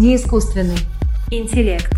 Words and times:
Неискусственный 0.00 0.78
интеллект. 1.30 1.92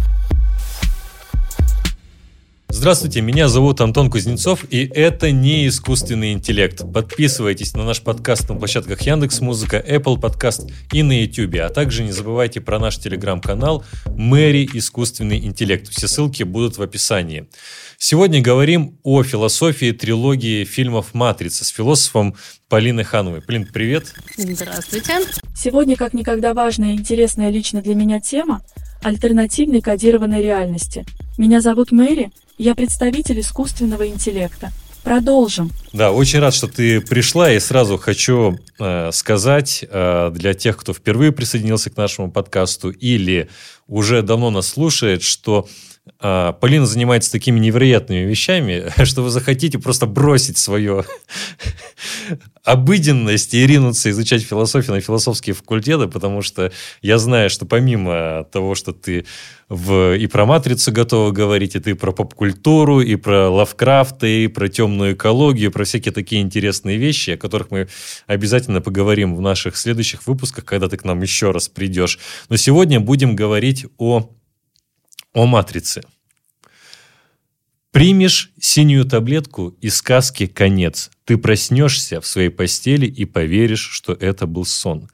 Здравствуйте, 2.83 3.21
меня 3.21 3.47
зовут 3.47 3.81
Антон 3.81 4.11
Кузнецов, 4.11 4.65
и 4.69 4.91
это 4.93 5.31
не 5.31 5.69
искусственный 5.69 6.33
интеллект. 6.33 6.83
Подписывайтесь 6.93 7.75
на 7.75 7.85
наш 7.85 8.03
подкаст 8.03 8.49
на 8.49 8.57
площадках 8.57 9.01
Яндекс 9.03 9.41
Музыка, 9.41 9.77
Apple 9.77 10.17
Podcast 10.17 10.69
и 10.93 11.05
на 11.05 11.23
YouTube, 11.23 11.61
а 11.61 11.69
также 11.69 12.03
не 12.03 12.11
забывайте 12.11 12.61
про 12.61 12.81
наш 12.81 12.99
телеграм-канал 12.99 13.85
Мэри 14.17 14.69
Искусственный 14.73 15.39
интеллект. 15.45 15.89
Все 15.91 16.09
ссылки 16.09 16.43
будут 16.43 16.77
в 16.77 16.83
описании. 16.83 17.47
Сегодня 17.99 18.43
говорим 18.43 18.99
о 19.05 19.23
философии 19.23 19.93
трилогии 19.93 20.65
фильмов 20.65 21.15
«Матрица» 21.15 21.65
с 21.65 21.69
философом 21.69 22.35
Полиной 22.69 23.05
Хановой. 23.05 23.43
Полин, 23.43 23.65
привет. 23.65 24.13
Здравствуйте. 24.37 25.21
Сегодня 25.55 25.95
как 25.95 26.15
никогда 26.15 26.53
важная 26.53 26.95
и 26.95 26.97
интересная 26.97 27.51
лично 27.51 27.81
для 27.81 27.95
меня 27.95 28.19
тема– 28.19 28.61
альтернативной 29.03 29.83
кодированной 29.83 30.43
реальности. 30.43 31.05
Меня 31.39 31.63
зовут 31.63 31.93
Мэри, 31.93 32.31
я 32.59 32.75
представитель 32.75 33.41
искусственного 33.41 34.07
интеллекта. 34.07 34.71
Продолжим. 35.03 35.71
Да, 35.93 36.13
очень 36.13 36.39
рад, 36.39 36.55
что 36.55 36.69
ты 36.69 37.01
пришла, 37.01 37.51
и 37.51 37.59
сразу 37.59 37.99
хочу 37.99 38.59
э, 38.79 39.11
сказать 39.13 39.85
э, 39.89 40.31
для 40.33 40.55
тех, 40.55 40.77
кто 40.77 40.93
впервые 40.93 41.33
присоединился 41.33 41.91
к 41.91 41.97
нашему 41.97 42.31
подкасту 42.31 42.91
или 42.91 43.49
уже 43.89 44.23
давно 44.23 44.51
нас 44.51 44.69
слушает, 44.69 45.23
что 45.23 45.67
а, 46.19 46.53
Полина 46.53 46.87
занимается 46.87 47.31
такими 47.31 47.61
невероятными 47.61 48.21
вещами, 48.27 48.93
что 49.05 49.23
вы 49.23 49.31
захотите 49.31 49.79
просто 49.79 50.07
бросить 50.07 50.59
свою 50.59 51.05
обыденность 52.65 53.55
и 53.55 53.67
ринуться 53.67 54.11
изучать 54.11 54.43
философию 54.43 54.95
на 54.95 55.01
философские 55.01 55.55
факультеты, 55.55 56.07
потому 56.07 56.43
что 56.43 56.73
я 57.01 57.19
знаю, 57.19 57.51
что 57.51 57.67
помимо 57.67 58.45
того, 58.53 58.75
что 58.75 58.93
ты 58.93 59.27
в, 59.69 60.17
и 60.17 60.27
про 60.29 60.47
матрицу 60.47 60.93
готова 60.93 61.33
говорить, 61.33 61.75
и 61.75 61.81
ты 61.81 61.95
про 61.95 62.13
поп-культуру, 62.13 63.01
и 63.01 63.17
про 63.17 63.51
Лавкрафта, 63.51 64.27
и 64.27 64.47
про 64.47 64.69
темную 64.69 65.15
экологию, 65.15 65.73
про 65.73 65.85
всякие 65.85 66.13
такие 66.13 66.41
интересные 66.41 66.99
вещи, 66.99 67.31
о 67.31 67.37
которых 67.37 67.71
мы 67.71 67.89
обязательно 68.27 68.81
поговорим 68.81 69.35
в 69.35 69.41
наших 69.41 69.77
следующих 69.77 70.27
выпусках, 70.27 70.65
когда 70.65 70.89
ты 70.89 70.97
к 70.97 71.05
нам 71.05 71.21
еще 71.23 71.51
раз 71.51 71.69
придешь. 71.69 72.19
Но 72.49 72.57
сегодня 72.57 73.01
будем 73.01 73.35
говорить 73.35 73.87
о 73.99 74.31
о 75.35 75.47
матрице. 75.47 76.03
Примешь 77.93 78.53
синюю 78.59 79.05
таблетку 79.05 79.77
из 79.83 79.97
сказки 79.97 80.47
«Конец». 80.47 81.11
Ты 81.27 81.37
проснешься 81.37 82.23
в 82.23 82.27
своей 82.27 82.49
постели 82.49 83.05
и 83.05 83.27
поверишь, 83.27 83.87
что 83.87 84.15
это 84.15 84.47
был 84.47 84.65
сон. 84.65 85.11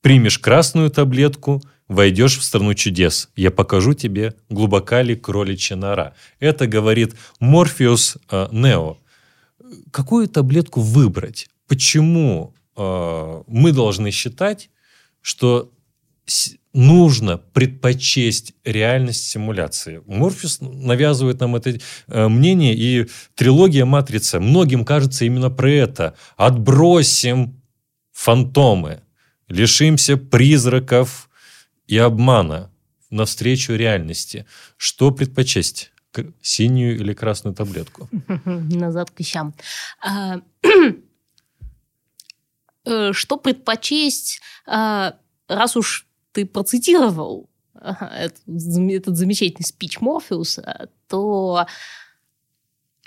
Примешь 0.00 0.40
красную 0.40 0.90
таблетку, 0.90 1.62
войдешь 1.86 2.36
в 2.36 2.42
страну 2.42 2.74
чудес. 2.74 3.28
Я 3.36 3.52
покажу 3.52 3.94
тебе, 3.94 4.34
глубока 4.50 5.02
ли 5.02 5.14
кроличья 5.14 5.76
нора. 5.76 6.14
Это 6.40 6.66
говорит 6.66 7.14
Морфеус 7.38 8.18
э. 8.28 8.94
Какую 9.92 10.28
таблетку 10.28 10.80
выбрать? 10.80 11.48
Почему 11.68 12.54
э, 12.76 13.42
мы 13.46 13.70
должны 13.70 14.10
считать, 14.10 14.68
что 15.22 15.70
нужно 16.76 17.38
предпочесть 17.38 18.54
реальность 18.62 19.28
симуляции. 19.28 20.02
Морфеус 20.06 20.58
навязывает 20.60 21.40
нам 21.40 21.56
это 21.56 21.78
э, 22.06 22.28
мнение, 22.28 22.74
и 22.74 23.08
трилогия 23.34 23.86
«Матрица» 23.86 24.38
многим 24.40 24.84
кажется 24.84 25.24
именно 25.24 25.50
про 25.50 25.70
это. 25.70 26.16
Отбросим 26.36 27.60
фантомы, 28.12 29.00
лишимся 29.48 30.16
призраков 30.18 31.30
и 31.86 31.96
обмана 31.96 32.70
навстречу 33.10 33.72
реальности. 33.72 34.46
Что 34.76 35.10
предпочесть? 35.10 35.92
Синюю 36.40 36.96
или 36.96 37.12
красную 37.12 37.54
таблетку? 37.54 38.08
Назад 38.44 39.10
к 39.10 39.18
вещам. 39.18 39.54
А, 40.02 40.40
э, 42.84 43.12
что 43.12 43.36
предпочесть, 43.36 44.40
а, 44.66 45.16
раз 45.48 45.76
уж 45.76 46.05
ты 46.36 46.44
процитировал 46.44 47.48
этот, 47.74 49.16
замечательный 49.16 49.64
спич 49.64 50.00
Морфеуса, 50.00 50.90
то 51.08 51.66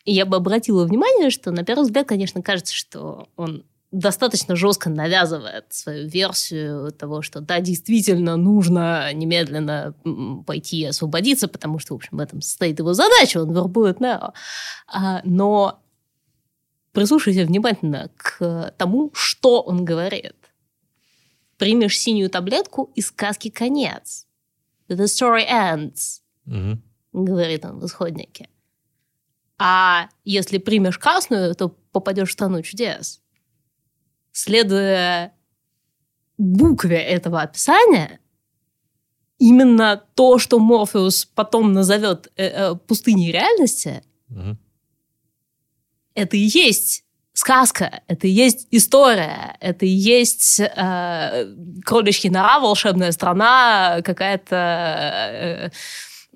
я 0.03 0.25
бы 0.25 0.37
обратила 0.37 0.83
внимание, 0.83 1.29
что 1.29 1.51
на 1.51 1.63
первый 1.63 1.83
взгляд, 1.83 2.07
конечно, 2.07 2.41
кажется, 2.41 2.73
что 2.73 3.29
он 3.35 3.65
достаточно 3.91 4.55
жестко 4.55 4.89
навязывает 4.89 5.65
свою 5.69 6.07
версию 6.07 6.91
того, 6.91 7.21
что 7.21 7.39
да, 7.39 7.59
действительно 7.59 8.35
нужно 8.35 9.13
немедленно 9.13 9.93
пойти 10.47 10.79
и 10.79 10.85
освободиться, 10.85 11.47
потому 11.47 11.77
что, 11.77 11.93
в 11.93 11.97
общем, 11.97 12.17
в 12.17 12.19
этом 12.19 12.41
состоит 12.41 12.79
его 12.79 12.93
задача, 12.93 13.43
он 13.43 13.53
вербует 13.53 13.99
Нео. 13.99 14.33
А, 14.87 15.21
но 15.23 15.79
прислушайся 16.93 17.45
внимательно 17.45 18.09
к 18.17 18.73
тому, 18.77 19.11
что 19.13 19.61
он 19.61 19.85
говорит 19.85 20.38
примешь 21.59 21.99
синюю 21.99 22.29
таблетку, 22.29 22.91
и 22.95 23.01
сказки 23.01 23.49
конец. 23.49 24.25
The 24.87 25.03
story 25.03 25.45
ends, 25.47 26.21
угу. 26.47 26.81
говорит 27.11 27.65
он 27.65 27.79
в 27.79 27.85
исходнике. 27.85 28.49
А 29.59 30.09
если 30.23 30.57
примешь 30.57 30.97
красную, 30.97 31.53
то 31.53 31.69
попадешь 31.91 32.29
в 32.29 32.31
страну 32.31 32.61
чудес. 32.63 33.21
Следуя 34.31 35.33
букве 36.37 36.97
этого 36.97 37.41
описания, 37.41 38.19
именно 39.37 40.01
то, 40.15 40.39
что 40.39 40.59
Морфеус 40.59 41.25
потом 41.25 41.73
назовет 41.73 42.31
э, 42.37 42.45
э, 42.45 42.75
пустыней 42.75 43.33
реальности, 43.33 44.01
угу. 44.29 44.57
это 46.13 46.37
и 46.37 46.47
есть 46.47 47.03
сказка, 47.39 48.01
это 48.07 48.27
и 48.27 48.31
есть 48.31 48.67
история, 48.69 49.55
это 49.61 49.85
и 49.85 49.89
есть 49.89 50.59
э, 50.59 51.45
кроличья 51.85 52.29
нора, 52.29 52.59
волшебная 52.59 53.11
страна, 53.13 54.01
какая-то 54.03 55.71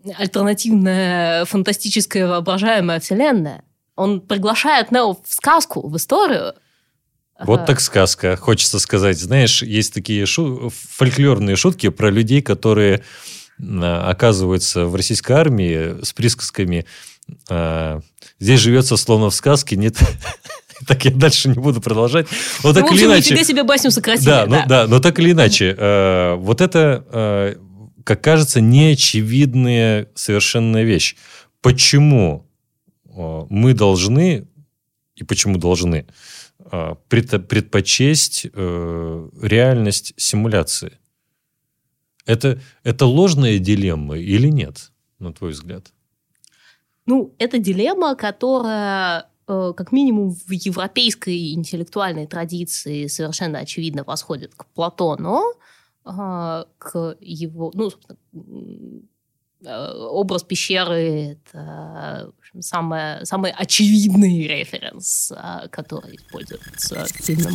э, 0.05 0.13
альтернативная, 0.17 1.45
фантастическая, 1.45 2.25
воображаемая 2.27 3.01
вселенная. 3.01 3.63
Он 3.95 4.21
приглашает 4.21 4.91
Нео 4.91 5.13
в 5.13 5.21
сказку, 5.27 5.87
в 5.87 5.95
историю. 5.97 6.53
Вот 7.39 7.65
так 7.65 7.81
сказка, 7.81 8.37
хочется 8.37 8.79
сказать. 8.79 9.19
Знаешь, 9.19 9.61
есть 9.61 9.93
такие 9.93 10.25
шу- 10.25 10.69
фольклорные 10.69 11.57
шутки 11.57 11.89
про 11.89 12.09
людей, 12.09 12.41
которые 12.41 13.03
оказываются 13.59 14.85
в 14.85 14.95
российской 14.95 15.33
армии 15.33 16.01
с 16.03 16.13
присказками 16.13 16.85
«Здесь 18.39 18.59
живется 18.59 18.97
словно 18.97 19.29
в 19.29 19.35
сказке, 19.35 19.75
нет, 19.75 19.97
так 20.87 21.05
я 21.05 21.11
дальше 21.11 21.49
не 21.49 21.59
буду 21.59 21.81
продолжать. 21.81 22.27
Вот 22.61 22.75
так 22.75 22.89
ну, 22.89 22.95
или 22.95 23.05
иначе. 23.05 23.29
тебе 23.29 23.43
себе 23.43 23.63
басню 23.63 23.91
сократили. 23.91 24.25
Да, 24.25 24.45
да. 24.45 24.61
Ну, 24.61 24.67
да, 24.67 24.87
но 24.87 24.99
так 24.99 25.19
или 25.19 25.31
иначе, 25.31 25.75
э, 25.77 26.35
вот 26.35 26.61
это, 26.61 27.05
э, 27.11 27.55
как 28.03 28.21
кажется, 28.21 28.61
неочевидная 28.61 30.09
совершенная 30.15 30.83
вещь. 30.83 31.15
Почему 31.61 32.49
э, 33.05 33.41
мы 33.49 33.73
должны, 33.73 34.47
и 35.15 35.23
почему 35.23 35.57
должны, 35.57 36.05
э, 36.59 36.95
пред, 37.07 37.47
предпочесть 37.47 38.47
э, 38.53 39.29
реальность 39.41 40.13
симуляции? 40.17 40.97
Это, 42.25 42.59
это 42.83 43.05
ложная 43.05 43.59
дилемма 43.59 44.17
или 44.17 44.47
нет, 44.47 44.91
на 45.19 45.33
твой 45.33 45.51
взгляд? 45.51 45.91
Ну, 47.05 47.35
это 47.37 47.57
дилемма, 47.57 48.15
которая 48.15 49.25
как 49.45 49.91
минимум 49.91 50.31
в 50.31 50.51
европейской 50.51 51.53
интеллектуальной 51.53 52.27
традиции 52.27 53.07
совершенно 53.07 53.59
очевидно 53.59 54.03
восходит 54.03 54.55
к 54.55 54.65
Платону, 54.67 55.41
а, 56.05 56.65
к 56.77 57.15
его, 57.19 57.71
ну, 57.73 57.91
э, 59.65 59.93
образ 60.09 60.43
пещеры– 60.43 61.37
это 61.45 62.33
общем, 62.39 62.61
самый, 62.61 63.25
самый 63.25 63.51
очевидный 63.51 64.47
референс, 64.47 65.31
а, 65.35 65.67
который 65.69 66.17
используется 66.17 67.05
в 67.05 67.25
фильме. 67.25 67.49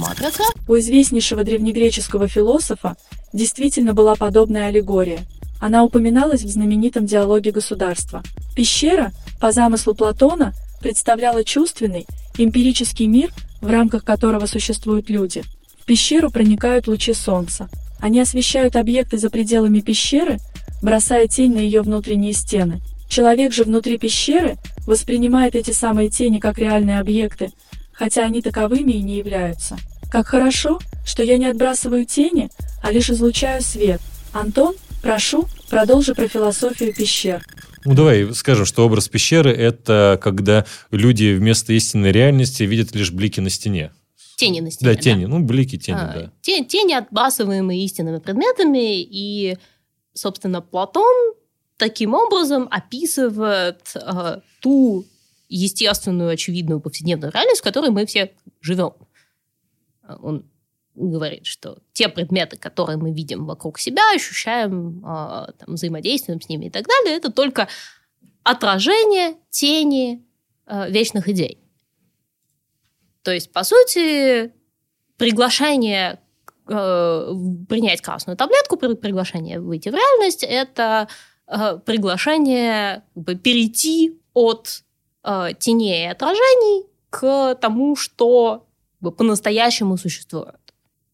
У 0.66 0.78
известнейшего 0.78 1.44
древнегреческого 1.44 2.28
философа 2.28 2.96
действительно 3.32 3.94
была 3.94 4.14
подобная 4.14 4.68
аллегория. 4.68 5.20
Она 5.60 5.84
упоминалась 5.84 6.42
в 6.42 6.48
знаменитом 6.48 7.04
диалоге 7.04 7.50
государства. 7.50 8.22
Пещера, 8.54 9.12
по 9.40 9.52
замыслу 9.52 9.94
Платона– 9.94 10.54
представляла 10.80 11.44
чувственный, 11.44 12.06
эмпирический 12.36 13.06
мир, 13.06 13.30
в 13.60 13.70
рамках 13.70 14.04
которого 14.04 14.46
существуют 14.46 15.10
люди. 15.10 15.42
В 15.80 15.84
пещеру 15.84 16.30
проникают 16.30 16.86
лучи 16.86 17.12
солнца. 17.12 17.68
Они 18.00 18.20
освещают 18.20 18.76
объекты 18.76 19.18
за 19.18 19.30
пределами 19.30 19.80
пещеры, 19.80 20.38
бросая 20.82 21.26
тень 21.26 21.54
на 21.54 21.58
ее 21.58 21.82
внутренние 21.82 22.32
стены. 22.32 22.80
Человек 23.08 23.52
же 23.52 23.64
внутри 23.64 23.98
пещеры 23.98 24.56
воспринимает 24.86 25.54
эти 25.54 25.70
самые 25.70 26.10
тени 26.10 26.38
как 26.38 26.58
реальные 26.58 27.00
объекты, 27.00 27.50
хотя 27.92 28.24
они 28.24 28.42
таковыми 28.42 28.92
и 28.92 29.02
не 29.02 29.16
являются. 29.16 29.76
Как 30.10 30.28
хорошо, 30.28 30.78
что 31.04 31.22
я 31.22 31.38
не 31.38 31.46
отбрасываю 31.46 32.04
тени, 32.04 32.50
а 32.82 32.92
лишь 32.92 33.10
излучаю 33.10 33.62
свет. 33.62 34.00
Антон, 34.32 34.74
Прошу, 35.02 35.48
продолжи 35.70 36.14
про 36.14 36.26
философию 36.26 36.92
пещер. 36.92 37.44
Ну, 37.84 37.94
давай 37.94 38.32
скажем, 38.34 38.64
что 38.66 38.84
образ 38.84 39.08
пещеры– 39.08 39.50
это 39.52 40.18
когда 40.22 40.64
люди 40.90 41.34
вместо 41.34 41.72
истинной 41.72 42.12
реальности 42.12 42.62
видят 42.64 42.94
лишь 42.94 43.10
блики 43.12 43.40
на 43.40 43.50
стене. 43.50 43.92
Тени 44.36 44.60
на 44.60 44.70
стене. 44.70 44.92
Да, 44.92 45.00
тени. 45.00 45.24
Ну, 45.24 45.40
блики, 45.40 45.76
тени, 45.78 45.96
А, 45.98 46.12
да. 46.14 46.32
те- 46.42 46.64
Тени, 46.64 46.92
отбрасываемые 46.94 47.84
истинными 47.84 48.18
предметами, 48.18 49.00
и, 49.02 49.56
собственно, 50.14 50.60
Платон 50.60 51.34
таким 51.76 52.14
образом 52.14 52.68
описывает 52.70 53.80
э, 53.94 54.40
ту 54.60 55.04
естественную, 55.48 56.30
очевидную 56.30 56.80
повседневную 56.80 57.32
реальность, 57.32 57.60
в 57.60 57.64
которой 57.64 57.90
мы 57.90 58.06
все 58.06 58.32
живем. 58.60 58.92
Он 60.22 60.44
говорит, 61.06 61.46
что 61.46 61.78
те 61.92 62.08
предметы, 62.08 62.56
которые 62.56 62.96
мы 62.96 63.12
видим 63.12 63.46
вокруг 63.46 63.78
себя, 63.78 64.02
ощущаем, 64.14 64.98
э, 64.98 65.52
там, 65.58 65.74
взаимодействуем 65.74 66.40
с 66.40 66.48
ними 66.48 66.66
и 66.66 66.70
так 66.70 66.86
далее, 66.86 67.16
это 67.16 67.30
только 67.30 67.68
отражение 68.42 69.36
тени 69.50 70.24
э, 70.66 70.90
вечных 70.90 71.28
идей. 71.28 71.58
То 73.22 73.32
есть, 73.32 73.52
по 73.52 73.62
сути, 73.64 74.52
приглашение 75.16 76.20
э, 76.66 77.32
принять 77.68 78.00
красную 78.00 78.36
таблетку, 78.36 78.76
при- 78.76 78.94
приглашение 78.94 79.60
выйти 79.60 79.90
в 79.90 79.94
реальность, 79.94 80.44
это 80.44 81.08
э, 81.46 81.78
приглашение 81.84 83.04
как 83.14 83.24
бы, 83.24 83.34
перейти 83.34 84.18
от 84.32 84.82
э, 85.24 85.50
теней 85.58 86.04
и 86.04 86.08
отражений 86.08 86.86
к 87.10 87.54
тому, 87.56 87.96
что 87.96 88.66
по-настоящему 89.00 89.96
существует. 89.96 90.67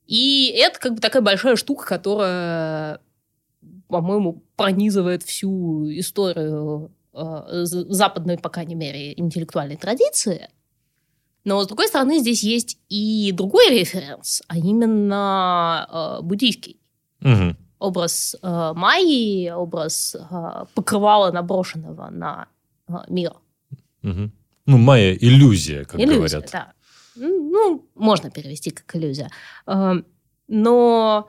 И 0.07 0.49
это 0.57 0.79
как 0.79 0.95
бы 0.95 1.01
такая 1.01 1.23
большая 1.23 1.57
штука, 1.57 1.87
которая, 1.87 3.01
по-моему, 3.89 4.43
пронизывает 4.57 5.23
всю 5.23 5.91
историю 5.91 6.93
э, 7.13 7.65
западной, 7.65 8.39
по 8.39 8.49
крайней 8.49 8.75
мере, 8.75 9.19
интеллектуальной 9.19 9.77
традиции. 9.77 10.51
Но, 11.45 11.63
с 11.63 11.67
другой 11.67 11.89
стороны, 11.89 12.19
здесь 12.19 12.43
есть 12.43 12.79
и 12.89 13.31
другой 13.33 13.71
референс, 13.71 14.43
а 14.49 14.57
именно 14.57 15.87
э, 16.21 16.23
буддийский. 16.23 16.81
Мгм. 17.21 17.57
Образ 17.79 18.37
э, 18.43 18.73
Майи, 18.75 19.51
образ 19.51 20.15
э, 20.15 20.65
покрывала, 20.75 21.31
наброшенного 21.33 22.11
на 22.11 22.49
э, 22.89 22.93
мир. 23.09 23.33
Мгм. 24.03 24.33
Ну, 24.67 24.79
майя– 24.79 25.15
иллюзия, 25.21 25.85
как 25.85 26.01
иллюзия, 26.01 26.39
говорят. 26.39 26.51
да. 26.51 26.73
Ну, 27.17 27.87
можно 27.95 28.31
перевести 28.31 28.71
как 28.71 28.95
иллюзия. 28.97 29.31
Э, 29.67 29.95
Но 30.49 31.29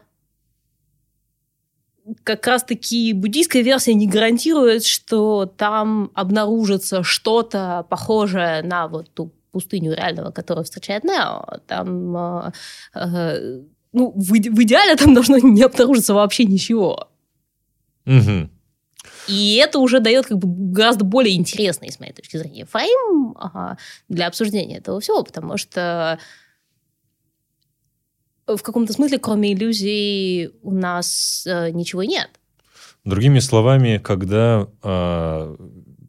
как 2.24 2.46
раз-таки 2.48 3.14
буддийская 3.14 3.64
версия 3.64 3.94
не 3.94 4.08
гарантирует, 4.08 4.86
что 4.86 5.46
там 5.46 6.12
обнаружится 6.14 7.02
что-то 7.04 7.86
похожее 7.90 8.62
на 8.62 8.88
вот 8.88 9.10
ту 9.14 9.32
пустыню 9.52 9.94
реального, 9.94 10.32
которую 10.32 10.66
встречает 10.66 11.04
Нео. 11.04 11.46
Там, 11.66 12.16
э, 12.18 12.52
э, 12.94 13.62
ну, 13.94 14.12
в, 14.16 14.34
иде- 14.34 14.52
в 14.52 14.62
идеале 14.64 14.96
там 14.96 15.14
должно 15.14 15.38
не 15.38 15.64
обнаружиться 15.64 16.14
вообще 16.14 16.44
ничего. 16.46 17.08
Мгм. 18.06 18.52
И 19.28 19.56
это 19.56 19.80
уже 19.80 20.00
дает 20.00 20.28
как 20.28 20.38
бы 20.38 20.48
гораздо 20.72 21.04
более 21.06 21.36
интересный, 21.36 21.92
с 21.92 22.00
моей 22.00 22.14
точки 22.14 22.38
зрения, 22.38 22.66
фрейм 22.66 23.36
ага, 23.38 23.78
для 24.10 24.28
обсуждения 24.28 24.78
этого 24.78 25.00
всего, 25.00 25.24
потому 25.24 25.58
что 25.58 26.20
в 28.48 28.62
каком-то 28.62 28.94
смысле, 28.94 29.18
кроме 29.18 29.54
иллюзий, 29.54 30.52
у 30.62 30.72
нас 30.72 31.46
э, 31.48 31.72
ничего 31.72 32.04
нет. 32.04 32.30
Другими 33.04 33.40
словами, 33.40 33.98
когда 33.98 34.68
а, 34.82 35.56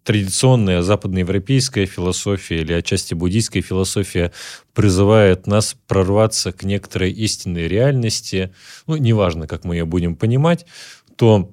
традиционная 0.06 0.82
западноевропейская 0.82 1.84
философия 1.84 2.60
или 2.60 2.72
отчасти 2.72 3.12
буддийская 3.12 3.60
философия 3.60 4.32
призывает 4.72 5.46
нас 5.46 5.76
прорваться 5.88 6.52
к 6.52 6.62
некоторой 6.62 7.10
истинной 7.10 7.68
реальности, 7.68 8.54
ну, 8.86 8.96
неважно, 8.96 9.46
как 9.46 9.64
мы 9.64 9.74
ее 9.76 9.84
будем 9.84 10.14
понимать, 10.14 10.64
то 11.16 11.52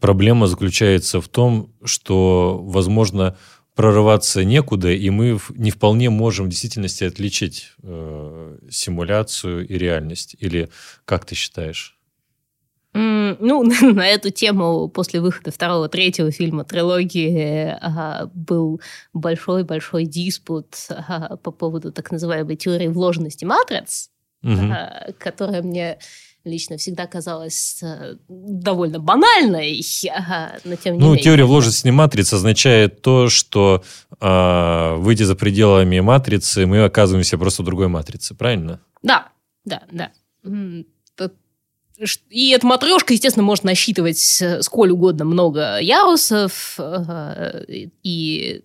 проблема 0.00 0.46
заключается 0.46 1.20
в 1.20 1.28
том, 1.28 1.72
что, 1.84 2.60
возможно, 2.62 3.36
прорываться 3.74 4.44
некуда, 4.44 4.90
и 4.90 5.10
мы 5.10 5.38
не 5.50 5.70
вполне 5.70 6.08
можем 6.10 6.46
в 6.46 6.48
действительности 6.48 7.04
отличить 7.04 7.72
э, 7.82 8.58
симуляцию 8.70 9.68
и 9.68 9.76
реальность. 9.76 10.34
Или 10.38 10.70
как 11.04 11.26
ты 11.26 11.34
считаешь? 11.34 11.98
Ну, 12.94 13.62
на 13.92 14.06
эту 14.06 14.30
тему 14.30 14.88
после 14.88 15.20
выхода 15.20 15.50
второго, 15.50 15.88
третьего 15.88 16.30
фильма 16.30 16.64
трилогии 16.64 17.76
ага, 17.80 18.30
был 18.34 18.80
большой-большой 19.12 20.06
диспут 20.06 20.74
по 21.42 21.50
поводу 21.50 21.92
так 21.92 22.10
называемой 22.10 22.56
теории 22.56 22.88
вложенности 22.88 23.44
матриц. 23.44 24.10
Э, 24.46 25.12
которая 25.18 25.62
мне 25.62 25.98
лично 26.46 26.76
всегда 26.78 27.06
казалась 27.06 27.80
э, 27.82 28.14
довольно 28.28 28.98
банальной, 29.00 29.80
но 30.64 30.76
тем 30.76 30.94
не 30.94 31.00
Ну, 31.00 31.06
менее. 31.08 31.22
теория 31.22 31.44
вложенности 31.44 31.88
матриц 31.88 32.32
означает 32.32 33.02
то, 33.02 33.28
что 33.28 33.82
а, 34.20 34.94
выйдя 34.96 35.26
за 35.26 35.34
пределами 35.36 36.00
матрицы, 36.00 36.64
мы 36.66 36.84
оказываемся 36.84 37.36
просто 37.36 37.62
в 37.62 37.66
другой 37.66 37.88
матрице, 37.88 38.34
правильно? 38.34 38.80
Да, 39.02 39.28
да, 39.64 39.82
да. 39.90 40.10
И 42.28 42.50
эта 42.50 42.66
матрешка, 42.66 43.14
естественно, 43.14 43.42
может 43.44 43.64
насчитывать 43.64 44.38
э, 44.42 44.60
сколь 44.62 44.90
угодно 44.90 45.24
много 45.24 45.78
ярусов, 45.80 46.76
э, 46.78 47.64
и- 48.02 48.62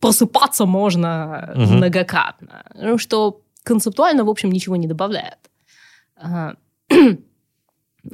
просыпаться 0.00 0.66
можно 0.66 1.52
Мгм. 1.54 1.76
многократно, 1.76 2.64
ну, 2.74 2.98
что 2.98 3.40
концептуально, 3.62 4.24
в 4.24 4.28
общем, 4.28 4.50
ничего 4.50 4.74
не 4.76 4.88
добавляет. 4.88 5.38
Ага. 6.16 6.56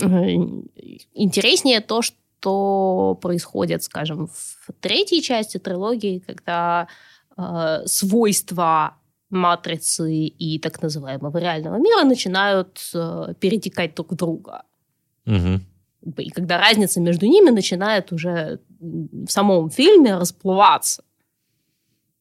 Э, 0.01 0.35
Интереснее 1.15 1.81
то, 1.81 2.01
что 2.03 3.19
происходит, 3.21 3.83
скажем, 3.83 4.29
в 4.29 4.69
третьей 4.81 5.21
части 5.21 5.59
трилогии, 5.59 6.23
когда 6.27 6.89
э, 7.37 7.83
свойства 7.87 8.97
матрицы 9.31 10.13
и 10.13 10.59
так 10.59 10.83
называемого 10.83 11.37
реального 11.39 11.77
мира 11.77 12.05
начинают 12.05 12.81
э, 12.95 13.35
перетекать 13.41 13.95
друг 13.95 14.13
в 14.13 14.17
друга. 14.17 14.63
Мгм. 15.25 15.65
И 16.17 16.31
когда 16.31 16.59
разница 16.59 17.01
между 17.01 17.27
ними 17.27 17.51
начинает 17.51 18.13
уже 18.13 18.61
в 18.81 19.29
самом 19.29 19.71
фильме 19.71 20.17
расплываться. 20.17 21.05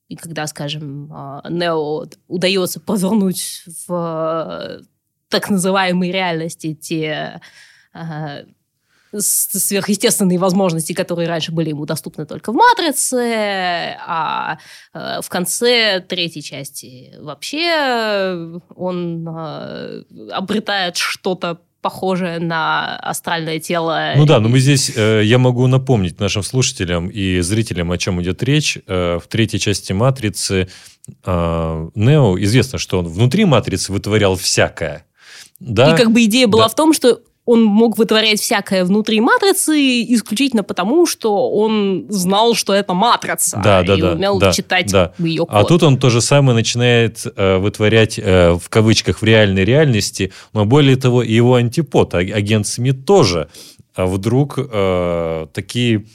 И 0.09 0.15
когда, 0.15 0.47
скажем, 0.47 1.09
а, 1.13 1.47
Нео 1.49 2.07
удается 2.27 2.79
повернуть 2.79 3.63
в 3.87 3.93
э, 3.93 4.81
так 5.29 5.49
называемой 5.49 6.11
реальности 6.11 6.73
те 6.73 7.41
с- 9.11 9.59
сверхъестественные 9.59 10.37
возможности, 10.37 10.93
которые 10.93 11.27
раньше 11.27 11.51
были 11.51 11.69
ему 11.69 11.85
доступны 11.85 12.25
только 12.25 12.51
в 12.51 12.55
«Матрице», 12.55 13.97
а 14.05 14.59
э, 14.93 15.21
в 15.21 15.29
конце 15.29 15.99
третьей 15.99 16.43
части 16.43 17.13
вообще 17.19 18.59
он 18.75 19.27
э, 19.27 20.03
обретает 20.31 20.97
что-то 20.97 21.59
похожее 21.81 22.39
на 22.39 22.97
астральное 22.97 23.59
тело. 23.59 24.13
Ну 24.15 24.25
да, 24.25 24.39
но 24.39 24.49
мы 24.49 24.59
здесь, 24.59 24.91
э, 24.95 25.21
я 25.23 25.37
могу 25.37 25.65
напомнить 25.67 26.19
нашим 26.19 26.43
слушателям 26.43 27.07
и 27.09 27.39
зрителям, 27.39 27.91
о 27.91 27.97
чем 27.97 28.21
идет 28.21 28.43
речь. 28.43 28.77
Э, 28.85 29.17
в 29.23 29.27
третьей 29.27 29.59
части 29.59 29.93
«Матрицы» 29.93 30.67
э, 31.23 31.89
Нео, 31.95 32.39
известно, 32.43 32.77
что 32.77 32.99
он 32.99 33.07
внутри 33.07 33.45
«Матрицы» 33.45 33.91
вытворял 33.91 34.35
всякое. 34.35 35.05
Да? 35.59 35.93
И 35.93 35.97
как 35.97 36.11
бы 36.11 36.23
идея 36.25 36.47
была 36.47 36.63
Да. 36.63 36.69
в 36.69 36.75
том, 36.75 36.93
что 36.93 37.21
он 37.45 37.63
мог 37.63 37.97
вытворять 37.97 38.39
всякое 38.39 38.85
внутри 38.85 39.19
матрицы 39.21 40.03
исключительно 40.13 40.61
потому, 40.61 41.07
что 41.07 41.49
он 41.49 42.05
знал, 42.09 42.53
что 42.53 42.73
это 42.73 42.93
матрица. 42.93 43.59
Да, 43.63 43.81
да, 43.81 43.95
и 43.95 44.01
да, 44.01 44.11
умел 44.11 44.37
да, 44.37 44.51
читать 44.51 44.91
да. 44.91 45.13
ее 45.17 45.47
код. 45.47 45.49
А 45.51 45.63
тут 45.63 45.81
он 45.81 45.97
то 45.97 46.11
же 46.11 46.21
самое 46.21 46.53
начинает 46.53 47.25
э, 47.25 47.57
вытворять 47.57 48.19
э, 48.19 48.51
в 48.51 48.69
кавычках 48.69 49.21
в 49.21 49.23
реальной 49.23 49.65
реальности, 49.65 50.31
но 50.53 50.65
более 50.65 50.95
того, 50.95 51.23
его 51.23 51.55
антипод, 51.55 52.13
а- 52.13 52.19
агент 52.19 52.67
Смит 52.67 53.05
тоже 53.05 53.49
а 53.95 54.05
вдруг 54.05 54.57
э, 54.57 55.47
такие, 55.51 56.05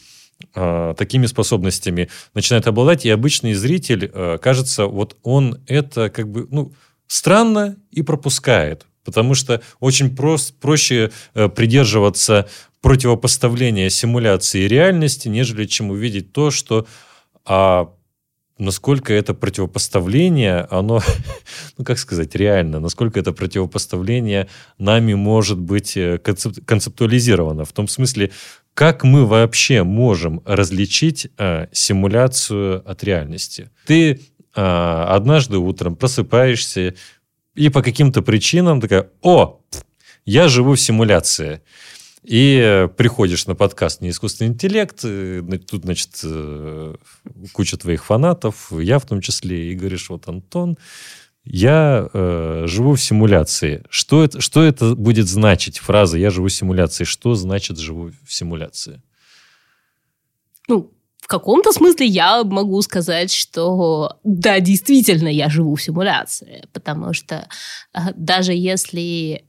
э, 0.55 0.95
такими 0.97 1.27
способностями 1.27 2.09
начинает 2.33 2.67
обладать, 2.67 3.05
и 3.05 3.11
обычный 3.11 3.53
зритель, 3.53 4.11
э, 4.13 4.39
кажется, 4.41 4.87
вот 4.87 5.17
он 5.23 5.61
это 5.67 6.09
как 6.09 6.31
бы, 6.31 6.47
ну, 6.51 6.73
странно 7.07 7.77
и 7.91 8.01
пропускает. 8.01 8.87
Потому 9.05 9.35
что 9.35 9.61
очень 9.81 10.09
прос- 10.09 10.53
проще 10.59 11.13
э, 11.35 11.49
придерживаться 11.49 12.49
противопоставления 12.81 13.89
симуляции 13.89 14.65
и 14.65 14.69
реальности, 14.69 15.29
нежели 15.29 15.65
чем 15.65 15.91
увидеть 15.91 16.33
то, 16.33 16.51
что 16.51 16.87
а, 17.47 17.91
насколько 18.59 19.13
это 19.13 19.35
противопоставление, 19.35 20.67
оно, 20.71 21.01
ну 21.79 21.85
как 21.85 21.99
сказать, 21.99 22.35
реально, 22.35 22.81
насколько 22.81 23.19
это 23.19 23.33
противопоставление 23.33 24.49
нами 24.79 25.15
может 25.15 25.59
быть 25.59 25.97
э, 25.97 26.17
концеп- 26.17 26.63
концептуализировано. 26.65 27.65
В 27.65 27.73
том 27.73 27.89
смысле, 27.89 28.31
как 28.75 29.05
мы 29.05 29.27
вообще 29.27 29.83
можем 29.83 30.43
различить 30.45 31.29
э, 31.39 31.69
симуляцию 31.73 32.89
от 32.89 33.03
реальности? 33.05 33.71
Ты 33.87 34.21
э, 34.55 34.61
однажды 34.61 35.59
утром 35.59 35.97
просыпаешься 35.97 36.95
и 37.55 37.69
по 37.69 37.83
каким-то 37.83 38.23
причинам 38.23 38.81
такая, 38.81 39.11
о, 39.23 39.61
я 40.25 40.49
живу 40.49 40.75
в 40.75 40.81
симуляции. 40.81 41.63
И 42.23 42.59
э, 42.59 42.89
приходишь 42.89 43.47
на 43.47 43.55
подкаст 43.55 44.01
«Не 44.01 44.09
искусственный 44.09 44.51
интеллект», 44.53 45.01
э, 45.05 45.43
тут, 45.69 45.83
значит, 45.83 46.21
э, 46.25 46.95
куча 47.53 47.77
твоих 47.77 48.05
фанатов, 48.05 48.73
я 48.73 48.99
в 48.99 49.05
том 49.05 49.21
числе, 49.21 49.71
и 49.71 49.75
говоришь, 49.75 50.09
вот, 50.09 50.27
Антон, 50.27 50.79
я 51.45 52.09
э, 52.13 52.65
живу 52.67 52.95
в 52.95 53.01
симуляции. 53.01 53.85
Что 53.91 54.25
это, 54.25 54.41
что 54.41 54.63
это 54.63 54.95
будет 54.95 55.29
значить, 55.29 55.79
фраза 55.79 56.17
«я 56.17 56.31
живу 56.31 56.49
в 56.49 56.53
симуляции»? 56.53 57.05
Что 57.05 57.35
значит 57.35 57.79
«живу 57.79 58.11
в 58.27 58.33
симуляции»? 58.33 59.03
Ну, 60.67 60.94
в 61.25 61.27
каком-то 61.27 61.73
смысле 61.73 62.05
я 62.07 62.45
могу 62.45 62.83
сказать, 62.83 63.33
что 63.33 64.19
да, 64.25 64.61
действительно, 64.61 65.29
я 65.29 65.49
живу 65.49 65.75
в 65.75 65.83
симуляции, 65.83 66.69
потому 66.75 67.15
что 67.15 67.49
даже 68.15 68.53
если 68.53 69.47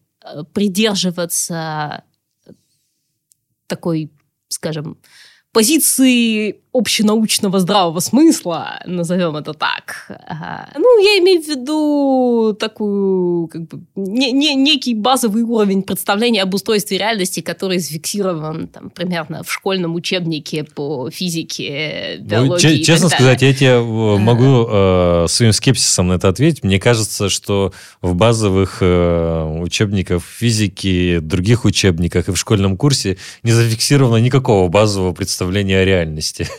придерживаться 0.53 2.05
такой, 3.67 4.10
скажем, 4.48 4.98
позиции 5.51 6.62
общенаучного 6.75 7.60
здравого 7.60 8.00
смысла, 8.01 8.82
назовем 8.86 9.38
это 9.38 9.53
так. 9.53 10.08
Ну, 10.75 11.00
я 11.01 11.20
имею 11.20 11.41
в 11.41 11.48
виду 11.48 12.58
такую, 12.60 13.48
как 13.48 13.62
бы, 13.67 13.82
не, 13.96 14.34
не, 14.34 14.55
некий 14.55 14.94
базовый 14.94 15.44
уровень 15.44 15.84
представления 15.84 16.44
об 16.44 16.53
устройстве 16.53 16.98
реальности, 16.98 17.39
который 17.39 17.79
зафиксирован 17.79 18.67
там, 18.67 18.89
примерно 18.89 19.44
в 19.44 19.51
школьном 19.51 19.96
учебнике 19.96 20.65
по 20.65 21.10
физике, 21.10 22.17
ну, 22.20 22.25
биологии. 22.25 22.79
Ну, 22.79 22.84
честно 22.84 23.08
сказать, 23.08 23.41
я 23.41 23.53
тебе 23.53 23.70
э, 23.70 24.17
могу 24.17 24.67
э, 24.70 25.25
своим 25.29 25.53
скепсисом 25.53 26.10
на 26.10 26.13
это 26.13 26.27
ответить. 26.27 26.63
Мне 26.63 26.79
кажется, 26.79 27.29
что 27.29 27.72
в 28.01 28.15
базовых 28.15 28.79
э, 28.82 29.60
учебниках 29.62 30.22
физики, 30.22 31.20
других 31.20 31.63
учебниках 31.63 32.27
и 32.27 32.34
в 32.34 32.38
школьном 32.38 32.75
курсе 32.75 33.17
не 33.44 33.53
зафиксировано 33.53 34.17
никакого 34.17 34.67
базового 34.67 35.13
представления 35.13 35.79
о 35.79 35.86
реальности. 35.86 36.50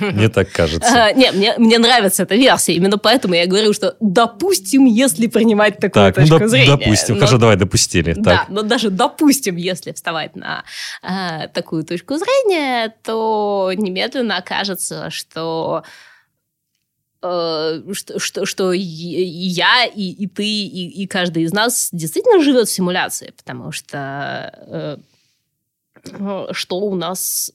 Мне 0.00 0.28
так 0.28 0.50
кажется. 0.50 1.06
А, 1.06 1.12
не, 1.12 1.30
мне, 1.58 1.78
нравится 1.78 2.22
эта 2.22 2.34
версия. 2.34 2.74
Именно 2.74 2.98
поэтому 2.98 3.34
я 3.34 3.46
говорю, 3.46 3.72
что 3.72 3.96
допустим, 4.00 4.84
если 4.84 5.26
принимать 5.26 5.78
такую 5.78 6.12
так, 6.12 6.16
ну, 6.16 6.26
точку 6.26 6.48
зрения. 6.48 6.76
Допустим. 6.76 7.14
Хорошо, 7.16 7.38
давай 7.38 7.56
допустили. 7.56 8.14
Да, 8.16 8.46
но 8.48 8.62
даже 8.62 8.90
допустим, 8.90 9.56
если 9.56 9.92
вставать 9.92 10.36
на 10.36 10.64
э, 11.02 11.48
такую 11.48 11.84
точку 11.84 12.16
зрения, 12.16 12.94
то 13.02 13.70
немедленно 13.76 14.38
окажется, 14.38 15.10
что 15.10 15.84
э, 17.22 17.82
что, 17.92 18.18
что, 18.18 18.46
что 18.46 18.72
и 18.72 18.80
я, 18.80 19.84
и, 19.84 20.10
и 20.10 20.26
ты, 20.26 20.44
и, 20.44 21.02
и 21.02 21.06
каждый 21.06 21.44
из 21.44 21.52
нас 21.52 21.88
действительно 21.92 22.42
живет 22.42 22.68
в 22.68 22.72
симуляции, 22.72 23.32
потому 23.36 23.72
что 23.72 24.52
э, 24.68 24.96
что 26.52 26.78
у 26.78 26.94
нас 26.94 27.52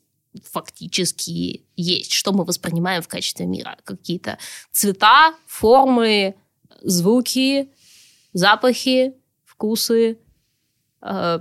фактически 0.51 1.63
есть, 1.75 2.13
что 2.13 2.31
мы 2.31 2.43
воспринимаем 2.43 3.01
в 3.01 3.07
качестве 3.07 3.45
мира. 3.45 3.77
Какие-то 3.83 4.37
цвета, 4.71 5.33
формы, 5.47 6.35
звуки, 6.81 7.69
запахи, 8.33 9.13
вкусы. 9.45 10.17
Э, 11.01 11.39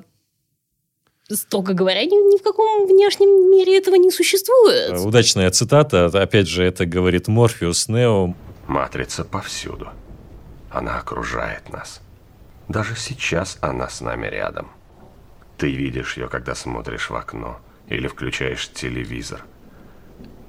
строго 1.28 1.73
говоря, 1.75 2.04
ни, 2.04 2.35
ни 2.35 2.38
в 2.38 2.42
каком 2.42 2.87
внешнем 2.87 3.50
мире 3.50 3.78
этого 3.78 3.94
не 3.94 4.11
существует. 4.11 4.92
Э, 4.92 4.99
удачная 4.99 5.50
цитата. 5.50 6.06
Опять 6.06 6.49
же, 6.49 6.64
это 6.64 6.87
говорит 6.87 7.28
Морфеус 7.28 7.88
Нео. 7.88 8.35
Матрица 8.66 9.25
повсюду. 9.25 9.88
Она 10.70 10.99
окружает 10.99 11.68
нас. 11.70 12.00
Даже 12.68 12.97
сейчас 12.97 13.59
она 13.61 13.88
с 13.88 14.00
нами 14.00 14.26
рядом. 14.28 14.70
Ты 15.59 15.73
видишь 15.73 16.16
ее, 16.16 16.28
когда 16.28 16.54
смотришь 16.54 17.11
в 17.11 17.14
окно– 17.14 17.61
или 17.90 18.06
включаешь 18.06 18.70
телевизор. 18.70 19.44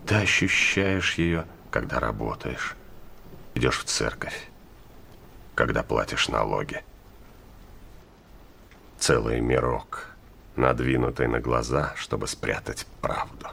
Ты 0.07 0.15
ощущаешь 0.15 1.15
ее, 1.15 1.45
когда 1.69 2.00
работаешь, 2.00 2.75
идешь 3.55 3.79
в 3.79 3.83
церковь, 3.83 4.48
когда 5.55 5.83
платишь 5.83 6.29
налоги. 6.29 6.83
Целый 9.00 9.41
мирок, 9.41 10.07
надвинутый 10.55 11.27
на 11.27 11.39
глаза, 11.39 11.93
чтобы 11.98 12.27
спрятать 12.27 12.86
правду. 13.01 13.48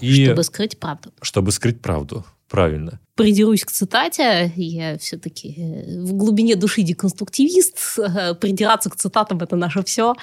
И 0.00 0.24
чтобы 0.24 0.44
скрыть 0.44 0.78
правду. 0.78 1.12
Чтобы 1.20 1.50
скрыть 1.50 1.82
правду, 1.82 2.24
правильно. 2.48 3.00
Придерусь 3.14 3.64
к 3.64 3.70
цитате. 3.70 4.52
Я 4.56 4.98
все-таки 4.98 5.54
э, 5.56 6.00
в 6.02 6.14
глубине 6.14 6.56
души 6.56 6.82
деконструктивист. 6.82 7.98
Придираться 8.40 8.90
к 8.90 8.96
цитатам– 8.96 9.38
это 9.40 9.56
наше 9.56 9.82
все. 9.84 10.14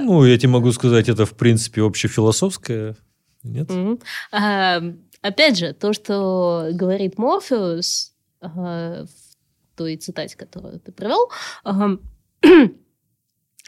Ну, 0.00 0.24
я 0.24 0.38
тебе 0.38 0.50
могу 0.50 0.72
сказать, 0.72 1.08
это, 1.08 1.26
в 1.26 1.32
принципе, 1.32 1.82
общефилософское. 1.82 2.96
Нет? 3.42 3.68
Mm-hmm. 3.68 4.98
Опять 5.22 5.58
же, 5.58 5.72
то, 5.72 5.92
что 5.92 6.68
говорит 6.72 7.18
Морфеус 7.18 8.12
в 8.40 9.08
той 9.76 9.96
цитате, 9.96 10.36
которую 10.36 10.78
ты 10.78 10.92
привел, 10.92 11.30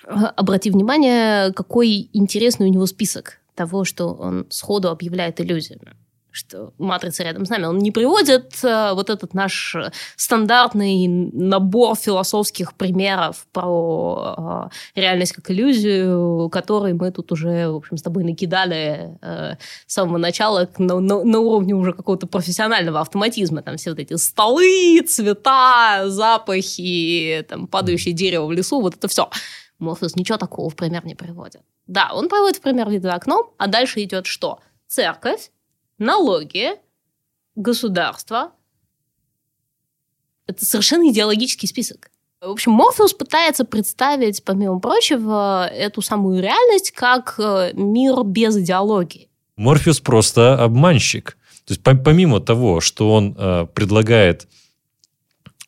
обрати 0.05 0.71
внимание, 0.71 1.53
какой 1.53 2.09
интересный 2.13 2.69
у 2.69 2.71
него 2.71 2.87
список 2.87 3.41
того, 3.57 3.85
что 3.85 4.15
он 4.15 4.47
сходу 4.51 4.91
объявляет 4.91 5.41
иллюзиями 5.41 5.97
что 6.39 6.73
матрица 6.79 7.25
рядом 7.25 7.45
с 7.45 7.51
нами, 7.51 7.65
он 7.65 7.79
не 7.79 7.91
приводит 7.91 8.63
э, 8.63 8.93
вот 8.95 9.11
этот 9.11 9.35
наш 9.35 9.77
стандартный 10.17 11.07
набор 11.07 11.97
философских 11.97 12.75
примеров 12.75 13.47
про 13.53 14.71
э, 14.95 15.01
реальность 15.01 15.33
как 15.33 15.51
иллюзию, 15.51 16.49
который 16.51 16.95
мы 16.95 17.11
тут 17.11 17.33
уже, 17.33 17.69
в 17.69 17.77
общем, 17.77 17.97
с 17.97 18.03
тобой 18.03 18.25
накидали 18.25 19.19
э, 19.21 19.57
с 19.87 19.95
самого 19.95 20.19
начала 20.19 20.69
на, 20.79 21.01
на, 21.01 21.25
на 21.25 21.39
уровне 21.41 21.75
уже 21.75 21.93
какого-то 21.93 22.27
профессионального 22.27 23.01
автоматизма. 23.01 23.63
Там 23.63 23.77
все 23.77 23.91
вот 23.91 23.99
эти 23.99 24.15
столы, 24.15 25.03
цвета, 25.07 26.05
запахи, 26.07 27.45
там, 27.49 27.67
падающее 27.67 28.15
дерево 28.15 28.47
в 28.47 28.53
лесу, 28.53 28.81
вот 28.81 28.95
это 28.95 29.09
все. 29.09 29.29
Морфеус 29.79 30.17
ничего 30.17 30.39
такого 30.39 30.71
в 30.71 30.77
пример 30.77 31.05
не 31.05 31.15
приводит. 31.15 31.63
Да, 31.87 32.11
он 32.13 32.29
приводит 32.29 32.57
в 32.57 32.61
пример 32.61 32.89
вид 32.89 33.03
за 33.03 33.15
окном, 33.15 33.51
а 33.59 33.67
дальше 33.67 34.03
идет 34.03 34.27
что? 34.27 34.61
Церковь, 34.87 35.51
налоги, 35.99 36.73
государство. 37.55 38.53
Это 40.47 40.65
совершенно 40.65 41.11
идеологический 41.11 41.67
список. 41.67 42.11
В 42.41 42.51
общем, 42.51 42.73
Морфеус 42.73 43.15
пытается 43.15 43.65
представить, 43.65 44.45
помимо 44.45 44.79
прочего, 44.79 45.67
эту 45.67 46.03
самую 46.03 46.41
реальность 46.41 46.93
как 46.93 47.35
э, 47.39 47.73
мир 47.75 48.23
без 48.23 48.57
идеологии. 48.57 49.29
Морфеус 49.57 49.99
просто 50.01 50.63
обманщик. 50.63 51.37
То 51.65 51.75
есть 51.75 51.83
помимо 51.83 52.41
того, 52.41 52.81
что 52.81 53.13
он 53.13 53.35
э, 53.37 53.67
предлагает 53.75 54.47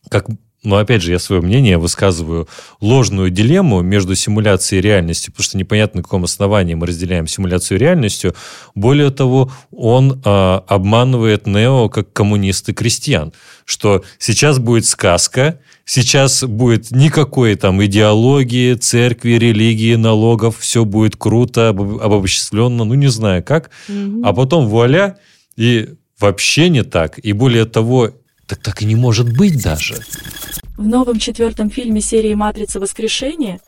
как 0.09 0.27
но 0.63 0.77
опять 0.77 1.03
же, 1.03 1.13
я 1.13 1.19
свое 1.19 1.41
мнение 1.41 1.79
высказываю 1.79 2.47
ложную 2.81 3.31
дилемму 3.31 3.81
между 3.81 4.15
симуляцией 4.15 4.81
и 4.81 4.83
реальностью, 4.83 5.33
потому 5.33 5.45
что 5.45 5.59
непонятно, 5.59 5.99
на 5.99 6.03
каком 6.03 6.25
основании 6.25 6.75
мы 6.75 6.87
разделяем 6.87 7.27
симуляцию 7.27 7.79
и 7.79 7.81
реальностью. 7.81 8.35
Более 8.75 9.11
того, 9.11 9.51
он 9.71 10.21
э, 10.23 10.61
обманывает 10.67 11.47
Нео 11.47 11.89
как 11.89 12.13
коммунист 12.13 12.69
и 12.69 12.75
крестьян, 12.75 13.33
что 13.65 14.05
сейчас 14.19 14.59
будет 14.59 14.85
сказка, 14.85 15.61
сейчас 15.87 16.45
будет 16.45 16.91
никакой 16.91 17.55
там 17.55 17.83
идеологии, 17.83 18.75
церкви, 18.75 19.33
религии, 19.33 19.95
налогов, 19.95 20.59
все 20.59 20.85
будет 20.85 21.17
круто, 21.17 21.71
обобществленно, 21.71 22.85
ну 22.85 22.95
не 22.95 23.09
знаю 23.09 23.43
как, 23.43 23.71
mm-hmm. 23.89 24.21
а 24.25 24.33
потом 24.35 24.69
вуаля, 24.69 25.17
и 25.57 25.89
вообще 26.19 26.69
не 26.69 26.85
так. 26.85 27.19
И 27.19 27.33
более 27.33 27.65
того, 27.65 28.13
так 28.51 28.63
так 28.63 28.83
и 28.83 28.85
не 28.85 28.97
может 28.97 29.33
быть 29.33 29.63
даже. 29.63 29.97
В 30.77 30.87
новом 30.87 31.21
четвертом 31.21 31.71
фильме 31.71 32.01
серии 32.01 32.35
«Матрица. 32.35 32.81
Воскрешение» 32.81 33.61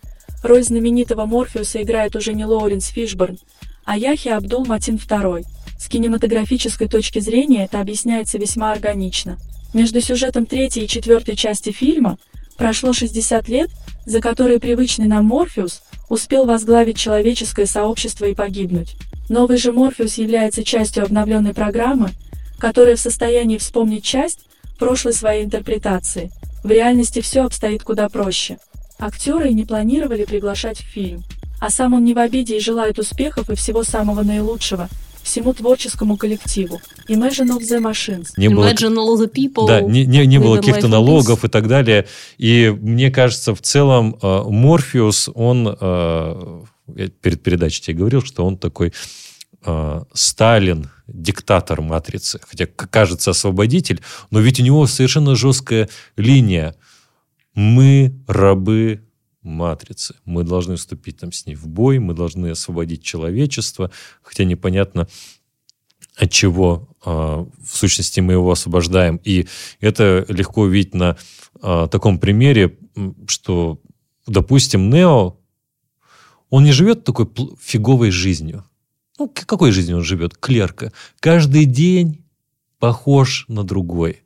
роль 0.42 0.64
знаменитого 0.64 1.24
Морфеуса 1.24 1.82
играет 1.82 2.16
уже 2.16 2.34
не 2.34 2.44
Лоуренс 2.44 2.88
Фишборн, 2.88 3.38
а 3.84 3.96
Яхи 3.96 4.28
Абдул 4.28 4.66
Матин 4.66 4.96
II. 4.96 5.44
С 5.78 5.88
кинематографической 5.88 6.88
точки 6.88 7.20
зрения 7.20 7.64
это 7.64 7.80
объясняется 7.80 8.38
весьма 8.38 8.72
органично. 8.72 9.38
Между 9.72 10.00
сюжетом 10.00 10.46
третьей 10.46 10.84
и 10.84 10.88
четвертой 10.88 11.36
части 11.36 11.70
фильма 11.70 12.18
прошло 12.56 12.92
60 12.92 13.48
лет, 13.48 13.70
за 14.04 14.20
которые 14.20 14.58
привычный 14.58 15.06
нам 15.06 15.26
Морфеус 15.26 15.82
успел 16.08 16.44
возглавить 16.44 16.98
человеческое 16.98 17.66
сообщество 17.66 18.24
и 18.24 18.34
погибнуть. 18.34 18.96
Новый 19.28 19.58
же 19.58 19.72
Морфеус 19.72 20.18
является 20.18 20.64
частью 20.64 21.04
обновленной 21.04 21.54
программы, 21.54 22.10
которая 22.58 22.96
в 22.96 23.00
состоянии 23.00 23.58
вспомнить 23.58 24.04
часть 24.04 24.40
прошлой 24.82 25.12
своей 25.12 25.44
интерпретации. 25.44 26.32
В 26.64 26.70
реальности 26.70 27.20
все 27.20 27.42
обстоит 27.42 27.84
куда 27.84 28.08
проще. 28.08 28.58
Актеры 28.98 29.50
и 29.50 29.54
не 29.54 29.64
планировали 29.64 30.24
приглашать 30.24 30.78
в 30.78 30.84
фильм. 30.84 31.22
А 31.60 31.70
сам 31.70 31.94
он 31.94 32.04
не 32.04 32.14
в 32.14 32.18
обиде 32.18 32.56
и 32.56 32.60
желает 32.60 32.98
успехов 32.98 33.48
и 33.48 33.54
всего 33.54 33.84
самого 33.84 34.22
наилучшего 34.22 34.88
всему 35.22 35.54
творческому 35.54 36.16
коллективу. 36.16 36.80
Imagine 37.08 37.56
of 37.56 37.60
the 37.60 37.80
Machines. 37.80 38.30
Не 38.36 38.48
было, 38.48 38.72
Imagine 38.72 38.96
all 38.96 39.16
the 39.16 39.32
people. 39.32 39.68
да, 39.68 39.80
не, 39.80 40.04
не, 40.04 40.26
не 40.26 40.38
было 40.38 40.56
каких-то 40.56 40.88
налогов 40.88 41.44
и 41.44 41.48
так 41.48 41.68
далее. 41.68 42.08
И 42.38 42.74
мне 42.80 43.08
кажется, 43.12 43.54
в 43.54 43.60
целом 43.62 44.16
э, 44.20 44.42
Морфеус, 44.48 45.30
он, 45.32 45.76
э, 45.80 46.62
я 46.96 47.08
перед 47.08 47.40
передачей 47.40 47.82
тебе 47.82 47.98
говорил, 47.98 48.22
что 48.22 48.44
он 48.44 48.58
такой 48.58 48.92
Сталин, 50.12 50.90
диктатор 51.06 51.80
матрицы. 51.80 52.40
Хотя 52.42 52.66
кажется 52.66 53.30
освободитель, 53.30 54.00
но 54.30 54.40
ведь 54.40 54.60
у 54.60 54.62
него 54.62 54.86
совершенно 54.86 55.34
жесткая 55.34 55.88
линия. 56.16 56.74
Мы 57.54 58.14
рабы 58.26 59.02
матрицы. 59.42 60.14
Мы 60.24 60.44
должны 60.44 60.76
вступить 60.76 61.18
там 61.18 61.32
с 61.32 61.46
ней 61.46 61.54
в 61.54 61.66
бой, 61.66 61.98
мы 61.98 62.14
должны 62.14 62.48
освободить 62.50 63.02
человечество. 63.02 63.90
Хотя 64.22 64.44
непонятно, 64.44 65.08
от 66.16 66.30
чего 66.30 66.88
э, 67.04 67.10
в 67.10 67.76
сущности 67.76 68.20
мы 68.20 68.34
его 68.34 68.50
освобождаем. 68.50 69.20
И 69.24 69.46
это 69.80 70.24
легко 70.28 70.62
увидеть 70.62 70.94
на 70.94 71.16
э, 71.60 71.88
таком 71.90 72.18
примере, 72.18 72.78
что, 73.26 73.80
допустим, 74.26 74.90
Нео, 74.90 75.36
он 76.50 76.64
не 76.64 76.72
живет 76.72 77.04
такой 77.04 77.28
фиговой 77.60 78.10
жизнью. 78.10 78.64
Ну, 79.18 79.28
какой 79.28 79.72
жизнью 79.72 79.98
он 79.98 80.04
живет? 80.04 80.36
Клерка. 80.36 80.92
Каждый 81.20 81.64
день 81.64 82.24
похож 82.78 83.44
на 83.48 83.64
другой. 83.64 84.22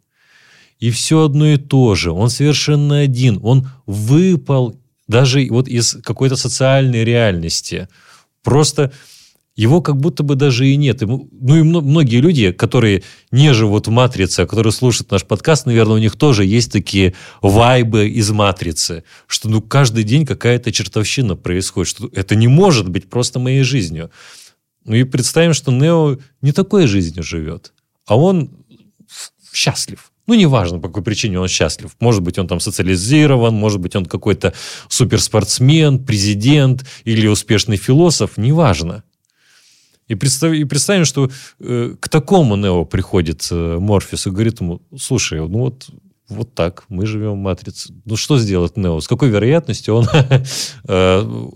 И 0.78 0.90
все 0.90 1.25
одно 1.25 1.47
и 1.47 1.57
то 1.57 1.95
же. 1.95 2.12
Он 2.12 2.31
совершенно 2.31 3.00
один. 3.00 3.40
Он 3.43 3.69
выпал 3.87 4.78
даже 5.09 5.47
вот 5.50 5.69
из 5.69 5.99
какой-то 6.02 6.37
социальной 6.37 7.05
реальности. 7.05 7.88
Просто 8.43 8.93
его 9.57 9.81
как 9.81 9.97
будто 9.97 10.23
бы 10.23 10.35
даже 10.35 10.69
и 10.69 10.76
нет. 10.76 11.00
Ну 11.00 11.28
и 11.57 11.62
мно- 11.62 11.81
многие 11.81 12.21
люди, 12.21 12.52
которые 12.52 13.02
не 13.31 13.55
живут 13.55 13.87
в 13.87 13.90
«Матрице», 13.90 14.40
а 14.40 14.47
которые 14.47 14.73
слушают 14.73 15.11
наш 15.11 15.25
подкаст, 15.25 15.64
наверное, 15.64 15.97
у 15.97 15.99
них 15.99 16.14
тоже 16.16 16.45
есть 16.45 16.71
такие 16.71 17.14
вайбы 17.40 18.09
из 18.09 18.31
«Матрицы», 18.31 19.02
что 19.26 19.49
ну 19.49 19.62
каждый 19.62 20.05
день 20.05 20.26
какая-то 20.26 20.73
чертовщина 20.73 21.37
происходит, 21.37 21.88
что 21.88 22.11
это 22.12 22.35
не 22.37 22.49
может 22.49 22.90
быть 22.90 23.09
просто 23.09 23.38
моей 23.38 23.62
жизнью. 23.62 24.11
Ну 24.87 24.95
и 24.95 25.05
представим, 25.05 25.52
что 25.52 25.73
Нео 25.73 26.16
не 26.43 26.52
такой 26.52 26.87
жизнью 26.87 27.23
живет, 27.23 27.73
а 28.07 28.16
он 28.16 28.50
счастлив. 29.52 30.12
Ну, 30.26 30.35
неважно, 30.35 30.78
по 30.81 30.88
какой 30.88 31.02
причине 31.02 31.38
он 31.38 31.49
счастлив. 31.49 31.90
Может 32.00 32.23
быть, 32.23 32.38
он 32.38 32.49
там 32.49 32.61
социализирован, 32.61 33.55
может 33.55 33.81
быть, 33.81 33.95
он 33.97 34.07
какой-то 34.07 34.55
суперспортсмен, 34.88 36.05
президент 36.05 36.85
или 37.05 37.28
успешный 37.28 37.76
философ, 37.76 38.37
неважно. 38.37 39.05
И, 40.09 40.14
представь, 40.14 40.57
и 40.57 40.64
представим, 40.64 41.05
что 41.05 41.31
э, 41.59 41.95
к 41.99 42.09
такому 42.09 42.57
Нео 42.57 42.85
приходит 42.85 43.49
э, 43.50 43.78
Морфеус 43.78 44.26
и 44.26 44.31
говорит 44.31 44.61
ему, 44.61 44.81
слушай, 44.97 45.40
ну 45.40 45.59
вот, 45.59 45.88
вот 46.28 46.55
так, 46.55 46.85
мы 46.88 47.07
живем 47.07 47.33
в 47.33 47.37
матрице. 47.37 47.93
Ну, 48.05 48.16
что 48.16 48.38
сделать 48.38 48.76
Нео? 48.76 49.00
С 49.00 49.09
какой 49.09 49.31
вероятностью 49.31 49.95
он 49.95 50.09
э, 50.88 51.49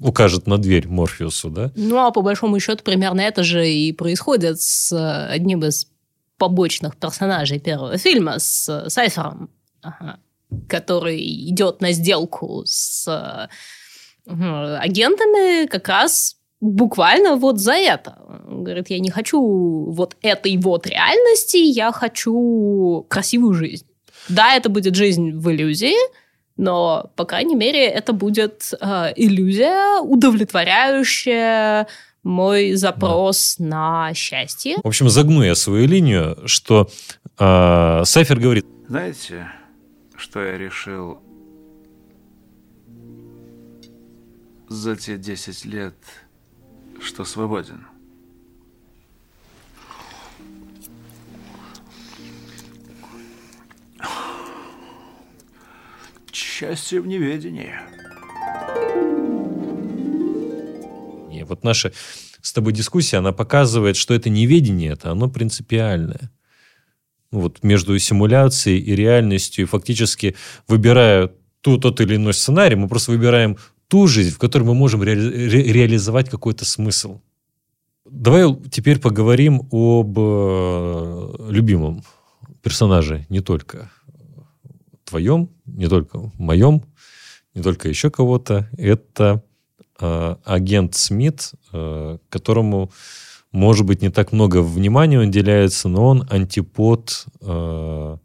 укажет 0.00 0.46
на 0.46 0.58
дверь 0.58 0.88
Морфеусу, 0.88 1.50
да? 1.50 1.72
Ну, 1.76 1.98
а 1.98 2.10
по 2.10 2.22
большому 2.22 2.58
счету, 2.60 2.82
примерно 2.84 3.20
это 3.20 3.42
же 3.42 3.68
и 3.68 3.92
происходит 3.92 4.60
с 4.60 4.92
э, 4.92 5.26
одним 5.28 5.64
из 5.64 5.88
побочных 6.38 6.96
персонажей 6.96 7.60
первого 7.60 7.96
фильма, 7.96 8.38
с 8.38 8.68
э, 8.68 8.90
Сайфером, 8.90 9.50
который 10.68 11.20
идет 11.48 11.80
на 11.80 11.92
сделку 11.92 12.62
с 12.66 13.06
э, 13.06 13.48
агентами 14.26 15.66
как 15.66 15.88
раз 15.88 16.36
буквально 16.60 17.36
вот 17.36 17.58
за 17.58 17.74
это. 17.74 18.18
Он 18.48 18.64
говорит, 18.64 18.90
я 18.90 18.98
не 18.98 19.10
хочу 19.10 19.40
вот 19.90 20.16
этой 20.22 20.56
вот 20.56 20.86
реальности, 20.86 21.58
я 21.58 21.92
хочу 21.92 23.06
красивую 23.08 23.54
жизнь. 23.54 23.86
Да, 24.28 24.54
это 24.54 24.70
будет 24.70 24.94
жизнь 24.94 25.32
в 25.32 25.50
иллюзии, 25.50 25.94
но, 26.56 27.10
по 27.16 27.24
крайней 27.24 27.56
мере, 27.56 27.84
это 27.86 28.12
будет 28.12 28.72
э, 28.80 29.12
иллюзия, 29.16 30.00
удовлетворяющая 30.00 31.88
мой 32.22 32.74
запрос 32.74 33.56
на 33.58 34.14
счастье. 34.14 34.76
В 34.82 34.86
общем, 34.86 35.08
загну 35.08 35.42
я 35.42 35.54
свою 35.54 35.86
линию, 35.86 36.36
что 36.46 36.88
э, 37.38 38.02
Сайфер 38.04 38.38
говорит, 38.38 38.66
Знаете, 38.88 39.48
что 40.16 40.42
я 40.42 40.56
решил 40.56 41.18
за 44.68 44.96
те 44.96 45.18
10 45.18 45.64
лет, 45.66 45.94
что 47.00 47.24
свободен? 47.24 47.86
Счастье 56.34 57.00
в 57.00 57.06
неведении. 57.06 57.70
И 61.32 61.44
вот 61.44 61.62
наша 61.62 61.92
с 62.42 62.52
тобой 62.52 62.72
дискуссия, 62.72 63.18
она 63.18 63.32
показывает, 63.32 63.96
что 63.96 64.14
это 64.14 64.30
неведение, 64.30 64.92
это 64.92 65.12
оно 65.12 65.30
принципиальное. 65.30 66.32
Ну, 67.30 67.40
вот 67.40 67.62
между 67.62 67.96
симуляцией 68.00 68.80
и 68.80 68.96
реальностью, 68.96 69.64
и 69.64 69.68
фактически 69.68 70.34
выбирая 70.66 71.30
ту, 71.60 71.78
тот 71.78 72.00
или 72.00 72.16
иной 72.16 72.34
сценарий, 72.34 72.74
мы 72.74 72.88
просто 72.88 73.12
выбираем 73.12 73.56
ту 73.86 74.08
жизнь, 74.08 74.34
в 74.34 74.38
которой 74.38 74.64
мы 74.64 74.74
можем 74.74 75.04
ре- 75.04 75.14
ре- 75.14 75.72
реализовать 75.72 76.28
какой-то 76.28 76.64
смысл. 76.64 77.20
Давай 78.04 78.52
теперь 78.72 78.98
поговорим 78.98 79.68
об 79.70 80.18
э, 80.18 81.46
любимом 81.48 82.02
персонаже, 82.60 83.24
не 83.28 83.40
только 83.40 83.92
твоем, 85.14 85.48
не 85.64 85.86
только 85.86 86.32
моем, 86.38 86.82
не 87.54 87.62
только 87.62 87.88
еще 87.88 88.10
кого-то. 88.10 88.68
Это 88.76 89.44
э, 90.00 90.36
агент 90.44 90.96
Смит, 90.96 91.52
э, 91.72 92.18
которому, 92.28 92.90
может 93.52 93.86
быть, 93.86 94.02
не 94.02 94.10
так 94.10 94.32
много 94.32 94.60
внимания 94.60 95.20
уделяется, 95.20 95.88
но 95.88 96.08
он 96.08 96.26
антипод, 96.28 97.26
э, 97.42 98.16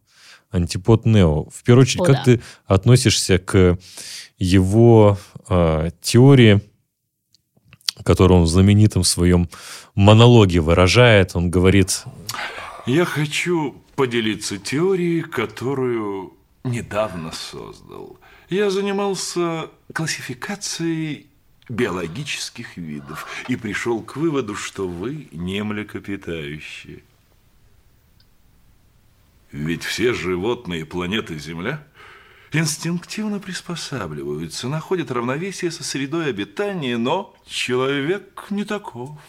антипод 0.49 1.06
Нео. 1.06 1.47
В 1.52 1.62
первую 1.63 1.84
очередь, 1.84 2.02
О, 2.02 2.06
как 2.06 2.15
да. 2.15 2.23
ты 2.23 2.41
относишься 2.65 3.38
к 3.38 3.78
его 4.39 5.19
э, 5.47 5.91
теории, 6.02 6.62
которую 8.04 8.39
он 8.39 8.45
в 8.45 8.49
знаменитом 8.49 9.04
своем 9.04 9.47
монологе 9.93 10.60
выражает? 10.60 11.36
Он 11.36 11.52
говорит, 11.52 12.04
Я 12.88 13.06
хочу 13.06 13.75
поделиться 13.95 14.58
теорией, 14.58 15.21
которую 15.21 16.34
недавно 16.63 17.32
создал. 17.32 18.19
Я 18.50 18.69
занимался 18.69 19.69
классификацией 19.93 21.28
биологических 21.69 22.78
видов 22.78 23.28
и 23.48 23.56
пришел 23.56 24.02
к 24.02 24.15
выводу, 24.15 24.56
что 24.56 24.88
вы 24.88 25.30
не 25.32 25.63
млекопитающие. 25.63 27.04
Ведь 29.52 29.84
все 29.84 30.13
животные 30.13 30.86
планеты 30.86 31.38
Земля 31.39 31.84
инстинктивно 32.52 33.39
приспосабливаются, 33.39 34.67
находят 34.67 35.12
равновесие 35.12 35.72
со 35.72 35.84
средой 35.84 36.30
обитания, 36.30 36.98
но 36.98 37.36
человек 37.48 38.45
не 38.50 38.63
таков. 38.63 39.19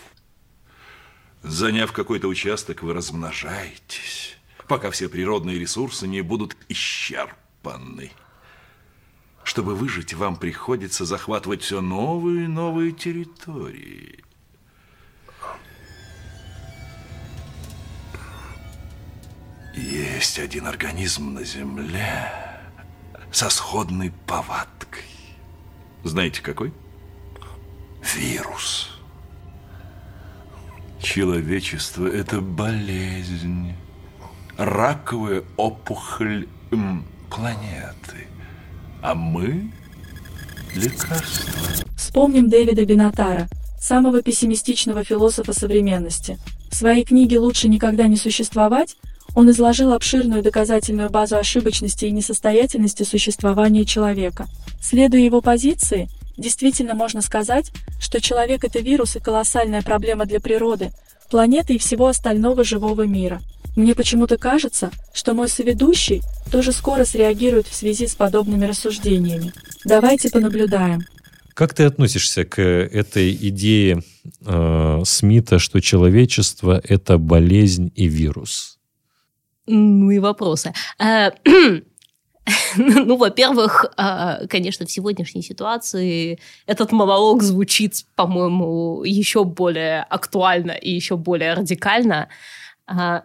Заняв 1.43 1.93
какой-то 1.93 2.29
участок, 2.29 2.83
вы 2.83 2.93
размножаетесь, 2.93 4.37
пока 4.71 4.93
все 4.93 5.09
природные 5.09 5.59
ресурсы 5.59 6.07
не 6.07 6.21
будут 6.21 6.57
исчерпаны. 6.69 8.13
Чтобы 9.43 9.75
выжить, 9.75 10.15
вам 10.15 10.37
приходится 10.37 11.05
захватывать 11.05 11.63
все 11.63 11.81
новые 11.81 12.45
и 12.45 12.47
новые 12.47 12.93
территории. 12.93 14.23
Есть 19.75 20.39
один 20.39 20.69
организм 20.69 21.35
на 21.35 21.43
Земле 21.43 22.33
со 23.33 23.51
сходной 23.51 24.13
повадкой. 24.25 25.03
Знаете, 26.05 26.43
какой? 26.43 26.73
Вирус. 28.15 29.01
Человечество– 31.03 32.07
это 32.07 32.41
болезнь, 32.41 33.75
раковая 34.61 35.43
опухоль 35.57 36.47
планеты. 37.31 38.29
А 39.01 39.15
мы– 39.15 39.71
лекарство. 40.75 41.51
Вспомним 41.97 42.51
Дэвида 42.51 42.85
Бенатара, 42.85 43.49
самого 43.81 44.23
пессимистичного 44.23 45.03
философа 45.03 45.55
современности. 45.55 46.39
В 46.71 46.75
своей 46.75 47.05
книге 47.05 47.39
«Лучше 47.39 47.69
никогда 47.69 48.07
не 48.07 48.17
существовать» 48.17 48.97
он 49.35 49.49
изложил 49.51 49.93
обширную 49.93 50.43
доказательную 50.43 51.09
базу 51.09 51.37
ошибочности 51.37 52.05
и 52.05 52.11
несостоятельности 52.11 53.05
существования 53.05 53.85
человека. 53.85 54.47
Следуя 54.83 55.21
его 55.21 55.41
позиции, 55.41 56.09
действительно 56.37 56.95
можно 56.95 57.23
сказать, 57.23 57.71
что 58.01 58.21
человек– 58.21 58.65
это 58.65 58.81
вирус 58.81 59.17
и 59.17 59.21
колоссальная 59.21 59.83
проблема 59.83 60.27
для 60.27 60.41
природы, 60.41 60.91
планеты 61.31 61.75
и 61.75 61.79
всего 61.79 62.09
остального 62.09 62.65
живого 62.65 63.03
мира. 63.07 63.41
Мне 63.77 63.95
почему-то 63.95 64.37
кажется, 64.37 64.91
что 65.15 65.33
мой 65.33 65.49
соведущий 65.49 66.23
тоже 66.51 66.73
скоро 66.73 67.05
среагирует 67.05 67.67
в 67.67 67.75
связи 67.75 68.07
с 68.07 68.15
подобными 68.15 68.67
рассуждениями. 68.67 69.53
Давайте 69.85 70.29
понаблюдаем. 70.31 71.03
Как 71.55 71.75
ты 71.75 71.85
относишься 71.85 72.45
к 72.45 72.61
этой 72.61 73.33
идее 73.33 74.03
э, 74.45 75.03
Смита, 75.05 75.59
что 75.59 75.81
человечество– 75.81 76.81
это 76.85 77.19
болезнь 77.19 77.93
и 77.95 78.09
вирус? 78.09 78.79
Ну 79.67 80.11
и 80.11 80.19
вопросы. 80.19 80.73
А, 80.99 81.33
ну, 82.77 83.17
во-первых, 83.17 83.87
а, 83.97 84.47
конечно, 84.49 84.87
в 84.87 84.91
сегодняшней 84.91 85.43
ситуации 85.43 86.39
этот 86.67 86.93
монолог 86.93 87.43
звучит, 87.43 88.05
по-моему, 88.15 89.03
еще 89.05 89.45
более 89.45 90.03
актуально 90.03 90.73
и 90.73 90.91
еще 90.91 91.17
более 91.17 91.55
радикально. 91.55 92.29
А, 92.87 93.25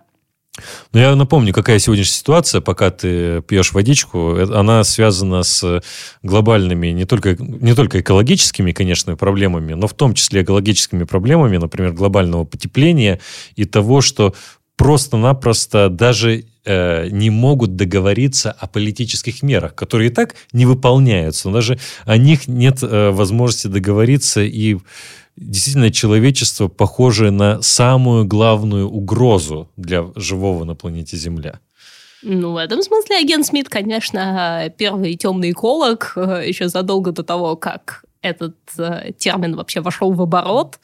ну, 0.93 0.99
я 0.99 1.15
напомню, 1.15 1.53
какая 1.53 1.79
сегодняшняя 1.79 2.17
ситуация, 2.17 2.61
пока 2.61 2.89
ты 2.89 3.41
пьешь 3.41 3.73
водичку, 3.73 4.35
э, 4.35 4.43
она 4.53 4.83
связана 4.83 5.43
с 5.43 5.81
глобальными, 6.23 6.88
не 6.88 7.05
только, 7.05 7.35
не 7.38 7.73
только 7.75 7.99
экологическими, 7.99 8.71
конечно, 8.71 9.15
проблемами, 9.17 9.73
но 9.73 9.88
в 9.88 9.93
том 9.93 10.13
числе 10.13 10.43
экологическими 10.43 11.03
проблемами, 11.03 11.57
например, 11.57 11.91
глобального 11.91 12.45
потепления 12.45 13.19
и 13.55 13.65
того, 13.65 14.01
что 14.01 14.33
просто-напросто 14.77 15.89
даже 15.89 16.45
э, 16.65 17.08
не 17.10 17.30
могут 17.30 17.75
договориться 17.75 18.51
о 18.51 18.67
политических 18.67 19.43
мерах, 19.43 19.75
которые 19.75 20.10
и 20.10 20.13
так 20.13 20.36
не 20.51 20.65
выполняются. 20.65 21.51
Даже 21.51 21.80
о 22.06 22.17
них 22.17 22.47
нет 22.47 22.84
э, 22.84 23.12
возможности 23.12 23.67
договориться 23.67 24.41
и 24.41 24.78
действительно 25.38 25.91
человечество 25.91 26.67
похоже 26.67 27.32
на 27.32 27.62
самую 27.62 28.25
главную 28.25 28.89
угрозу 28.89 29.69
для 29.78 30.06
живого 30.15 30.63
на 30.63 30.75
планете 30.75 31.17
Земля. 31.17 31.60
Ну, 32.21 32.54
в 32.54 32.58
этом 32.58 32.82
смысле 32.82 33.17
агент 33.19 33.45
Смит, 33.45 33.69
конечно, 33.69 34.73
первый 34.78 35.15
темный 35.15 35.51
эколог 35.51 36.13
э, 36.15 36.43
еще 36.47 36.69
задолго 36.69 37.12
до 37.12 37.23
того, 37.23 37.56
как 37.56 38.04
этот 38.21 38.56
э, 38.80 39.12
термин 39.17 39.56
вообще 39.56 39.82
вошел 39.82 40.12
в 40.12 40.21
оборот. 40.21 40.80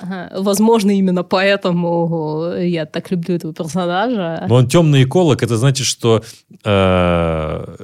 Возможно, 0.00 0.90
именно 0.90 1.22
поэтому 1.22 2.52
я 2.58 2.86
так 2.86 3.10
люблю 3.10 3.36
этого 3.36 3.54
персонажа. 3.54 4.46
Но 4.48 4.56
он 4.56 4.68
темный 4.68 5.04
эколог, 5.04 5.42
это 5.42 5.56
значит, 5.56 5.86
что 5.86 6.22
э, 6.64 7.76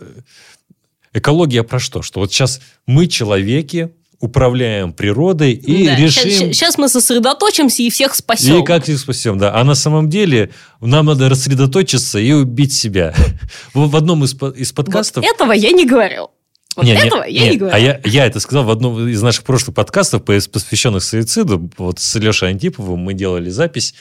экология 1.13 1.63
про 1.63 1.79
что? 1.79 2.03
Что 2.03 2.21
вот 2.21 2.33
сейчас 2.33 2.61
мы, 2.87 3.07
человеки, 3.07 3.93
управляем 4.23 4.93
природой 4.93 5.53
и 5.53 5.85
да, 5.85 5.97
решим... 5.97 6.31
Сейчас, 6.31 6.57
сейчас 6.57 6.79
мы 6.79 6.89
сосредоточимся 6.89 7.83
и 7.83 7.91
всех 7.91 8.15
спасем. 8.15 8.63
И 8.63 8.65
как 8.65 8.89
их 8.89 8.99
спасем, 9.01 9.37
да. 9.37 9.53
А 9.53 9.65
на 9.65 9.75
самом 9.75 10.09
деле 10.09 10.51
нам 10.81 11.07
надо 11.07 11.29
рассредоточиться 11.29 12.21
и 12.21 12.31
убить 12.31 12.73
себя. 12.73 13.15
В 13.75 13.97
одном 13.97 14.23
из, 14.23 14.35
из 14.57 14.73
подкастов... 14.73 15.25
Вот 15.25 15.35
этого 15.35 15.51
я 15.51 15.73
не 15.73 15.85
говорил. 15.85 16.31
Вот 16.77 16.85
не, 16.85 16.95
этого 16.95 17.25
не, 17.25 17.35
я 17.35 17.43
не, 17.45 17.51
не 17.51 17.57
говорю. 17.59 17.75
А 17.75 17.79
я, 17.79 18.01
я 18.05 18.27
это 18.27 18.41
сказал 18.41 18.65
в 18.65 18.71
одном 18.71 19.07
из 19.07 19.21
наших 19.23 19.45
прошлых 19.45 19.75
подкастов, 19.75 20.25
посвященных 20.25 21.03
суициду. 21.05 21.71
Вот 21.77 21.99
с 21.99 22.15
Лешей 22.17 22.49
Антиповым 22.49 23.01
мы 23.01 23.15
делали 23.15 23.51
запись. 23.51 23.95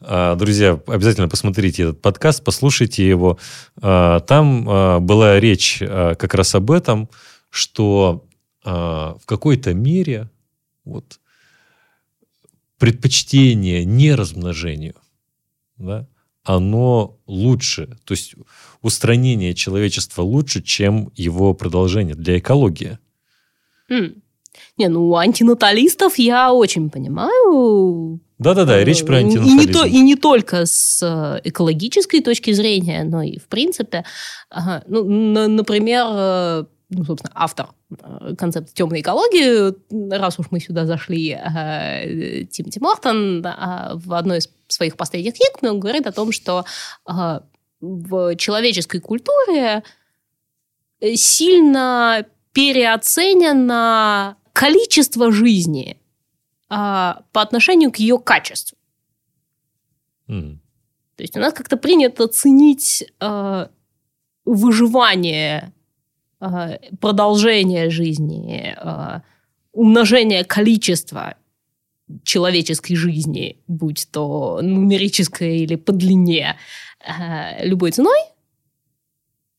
А, 0.00 0.36
друзья, 0.36 0.80
обязательно 0.86 1.28
посмотрите 1.28 1.82
этот 1.84 2.00
подкаст, 2.00 2.44
послушайте 2.44 3.06
его. 3.06 3.38
А, 3.80 4.20
там 4.20 4.66
а, 4.68 5.00
была 5.00 5.40
речь 5.40 5.78
как 5.80 6.34
раз 6.34 6.54
об 6.54 6.70
этом, 6.70 7.08
что 7.50 8.24
в 8.64 9.22
какой-то 9.26 9.74
мере 9.74 10.30
вот, 10.84 11.18
предпочтение 12.78 13.84
не 13.84 14.14
размножению, 14.14 14.94
да, 15.78 16.06
оно 16.44 17.18
лучше. 17.26 17.96
То 18.04 18.12
есть 18.12 18.34
устранение 18.80 19.54
человечества 19.54 20.22
лучше, 20.22 20.62
чем 20.62 21.12
его 21.14 21.54
продолжение 21.54 22.14
для 22.14 22.38
экологии. 22.38 22.98
Mm. 23.90 24.22
Не, 24.78 24.88
ну, 24.88 25.14
антинаталистов 25.16 26.18
я 26.18 26.52
очень 26.52 26.90
понимаю. 26.90 28.20
Да-да-да, 28.38 28.82
речь 28.82 29.04
про 29.04 29.16
антинатализм. 29.16 29.60
И 29.60 29.66
не, 29.66 29.72
то, 29.72 29.84
и 29.84 30.00
не 30.00 30.16
только 30.16 30.66
с 30.66 31.00
э, 31.02 31.40
экологической 31.44 32.20
точки 32.20 32.52
зрения, 32.52 33.04
но 33.04 33.22
и 33.22 33.38
в 33.38 33.46
принципе. 33.46 34.04
Ага, 34.50 34.82
ну, 34.88 35.04
например, 35.48 36.06
э, 36.08 36.64
ну, 36.92 37.04
собственно, 37.04 37.32
автор 37.34 37.68
э, 37.90 38.34
концепта 38.36 38.72
темной 38.72 39.00
экологии, 39.00 39.74
раз 40.14 40.38
уж 40.38 40.46
мы 40.50 40.60
сюда 40.60 40.86
зашли, 40.86 41.38
Тимоти 42.50 42.80
Мортон 42.80 43.42
в 43.42 44.14
одной 44.14 44.38
из 44.38 44.48
своих 44.68 44.96
последних 44.96 45.34
книг 45.34 45.58
он 45.62 45.80
говорит 45.80 46.06
о 46.06 46.12
том, 46.12 46.32
что 46.32 46.64
в 47.80 48.36
человеческой 48.36 49.00
культуре 49.00 49.82
э, 51.00 51.14
сильно 51.14 52.26
переоценено 52.52 54.36
количество 54.52 55.32
жизни 55.32 55.98
по 56.68 57.22
отношению 57.32 57.90
к 57.90 57.96
ее 57.96 58.18
качеству. 58.18 58.78
Mm. 60.28 60.58
То 61.16 61.22
есть 61.22 61.36
у 61.36 61.40
нас 61.40 61.52
как-то 61.54 61.76
принято 61.76 62.28
ценить 62.28 63.04
выживание, 64.44 65.72
продолжение 67.00 67.90
жизни, 67.90 68.74
а, 68.76 69.22
умножение 69.72 70.44
количества 70.44 71.34
человеческой 72.24 72.94
жизни, 72.94 73.58
будь 73.68 74.08
то 74.10 74.60
нумерическое 74.60 75.56
или 75.56 75.76
по 75.76 75.92
длине, 75.92 76.56
Э, 77.04 77.66
любой 77.66 77.90
ценой, 77.90 78.18
э, 78.20 78.41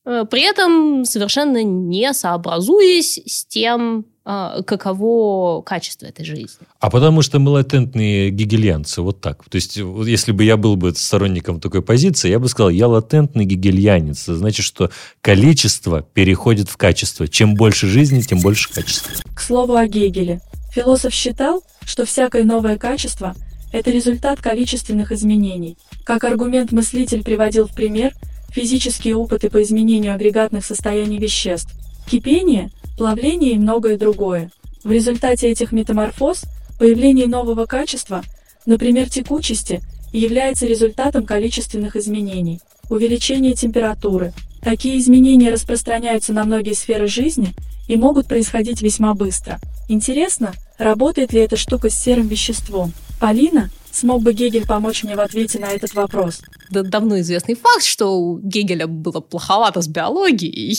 при 0.04 0.42
этом 0.42 1.04
совершенно 1.04 1.62
не 1.62 2.12
сообразуясь 2.12 3.20
с 3.26 3.46
тем, 3.46 4.04
э, 4.26 4.62
каково 4.66 5.62
качество 5.62 6.06
этой 6.06 6.24
жизни. 6.24 6.66
А 6.78 6.90
потому 6.90 7.22
что 7.22 7.38
мы 7.38 7.50
латентные 7.50 8.30
гегельянцы, 8.30 9.00
вот 9.00 9.20
так. 9.20 9.44
То 9.48 9.56
есть, 9.56 9.76
если 9.76 10.32
бы 10.32 10.44
я 10.44 10.56
был 10.56 10.76
бы 10.76 10.94
сторонником 10.94 11.58
такой 11.58 11.80
позиции, 11.80 12.28
я 12.28 12.38
бы 12.38 12.48
сказал, 12.48 12.68
я 12.68 12.86
латентный 12.86 13.46
гегельянец. 13.46 14.24
Это 14.24 14.36
значит, 14.36 14.66
что 14.66 14.90
количество 15.22 16.02
переходит 16.02 16.68
в 16.68 16.76
качество. 16.76 17.26
Чем 17.26 17.54
больше 17.54 17.86
жизни, 17.86 18.20
тем 18.20 18.40
больше 18.40 18.70
качества. 18.72 19.12
К 19.34 19.40
слову 19.40 19.74
о 19.74 19.86
Гегеле. 19.86 20.40
Философ 20.74 21.14
считал, 21.14 21.62
что 21.84 22.04
всякое 22.04 22.44
новое 22.44 22.76
качество– 22.76 23.34
это 23.72 23.90
результат 23.90 24.40
количественных 24.40 25.12
изменений, 25.12 25.78
как 26.04 26.24
аргумент 26.24 26.72
мыслитель 26.72 27.24
приводил 27.24 27.66
в 27.66 27.74
пример 27.74 28.12
физические 28.54 29.16
опыты 29.16 29.50
по 29.50 29.60
изменению 29.62 30.14
агрегатных 30.14 30.64
состояний 30.64 31.18
веществ, 31.18 31.74
кипение, 32.08 32.70
плавление 32.96 33.52
и 33.52 33.58
многое 33.58 33.98
другое. 33.98 34.52
В 34.84 34.92
результате 34.92 35.48
этих 35.48 35.72
метаморфоз 35.72 36.44
появление 36.78 37.26
нового 37.26 37.66
качества, 37.66 38.22
например, 38.64 39.10
текучести, 39.10 39.82
является 40.12 40.66
результатом 40.66 41.26
количественных 41.26 41.96
изменений, 41.96 42.60
увеличения 42.88 43.54
температуры. 43.54 44.32
Такие 44.62 44.98
изменения 44.98 45.50
распространяются 45.50 46.32
на 46.32 46.44
многие 46.44 46.74
сферы 46.74 47.08
жизни 47.08 47.54
и 47.88 47.96
могут 47.96 48.28
происходить 48.28 48.82
весьма 48.82 49.14
быстро. 49.14 49.58
Интересно, 49.88 50.52
работает 50.78 51.32
ли 51.32 51.40
эта 51.40 51.56
штука 51.56 51.90
с 51.90 51.98
серым 51.98 52.28
веществом? 52.28 52.92
Полина, 53.20 53.70
Смог 53.94 54.22
бы 54.22 54.32
Гегель 54.32 54.66
помочь 54.66 55.04
мне 55.04 55.14
в 55.14 55.20
ответе 55.20 55.60
на 55.60 55.66
этот 55.66 55.94
вопрос? 55.94 56.42
Да, 56.68 56.82
давно 56.82 57.20
известный 57.20 57.54
факт, 57.54 57.84
что 57.84 58.18
у 58.18 58.38
Гегеля 58.40 58.88
было 58.88 59.20
плоховато 59.20 59.82
с 59.82 59.86
биологией. 59.86 60.76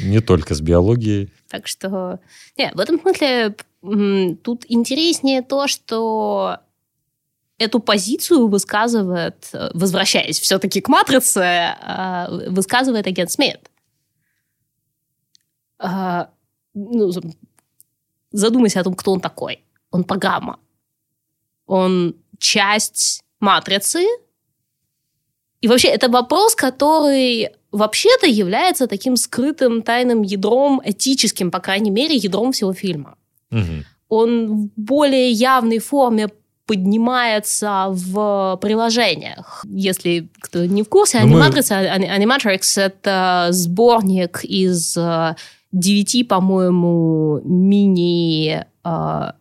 Не 0.00 0.20
только 0.20 0.56
с 0.56 0.60
биологией. 0.60 1.32
Так 1.48 1.68
что, 1.68 2.18
не, 2.56 2.72
в 2.74 2.80
этом 2.80 3.00
смысле 3.00 3.54
тут 4.42 4.64
интереснее 4.66 5.42
то, 5.42 5.68
что 5.68 6.58
эту 7.56 7.78
позицию 7.78 8.48
высказывает, 8.48 9.50
возвращаясь 9.72 10.40
все-таки 10.40 10.80
к 10.80 10.88
матрице, 10.88 11.76
а, 11.80 12.28
высказывает 12.48 13.06
агент 13.06 13.30
Смит. 13.30 13.70
А, 15.78 16.30
ну, 16.74 17.12
задумайся 18.32 18.80
о 18.80 18.84
том, 18.84 18.94
кто 18.94 19.12
он 19.12 19.20
такой. 19.20 19.62
Он 19.92 20.02
программа 20.02 20.58
он 21.68 22.16
часть 22.38 23.22
матрицы. 23.40 24.04
И 25.60 25.68
вообще 25.68 25.88
это 25.88 26.08
вопрос, 26.08 26.54
который 26.54 27.50
вообще-то 27.72 28.26
является 28.26 28.86
таким 28.86 29.16
скрытым 29.16 29.82
тайным 29.82 30.22
ядром, 30.22 30.80
этическим, 30.84 31.50
по 31.50 31.60
крайней 31.60 31.90
мере, 31.90 32.14
ядром 32.16 32.52
всего 32.52 32.72
фильма. 32.72 33.16
Угу. 33.52 33.84
Он 34.08 34.46
в 34.46 34.70
более 34.76 35.30
явной 35.30 35.78
форме 35.78 36.28
поднимается 36.66 37.86
в 37.88 38.58
приложениях. 38.60 39.64
Если 39.68 40.28
кто 40.40 40.64
не 40.66 40.82
в 40.82 40.88
курсе, 40.88 41.20
Ну, 41.20 41.28
мы- 41.38 41.40
Animatrix, 41.40 41.70
Ани- 41.72 42.08
Animatrix— 42.08 42.60
это 42.80 43.48
сборник 43.50 44.44
из 44.44 44.96
э, 44.96 45.34
девяти, 45.72 46.24
по-моему, 46.24 47.40
мини 47.44 48.64
э, 48.84 49.32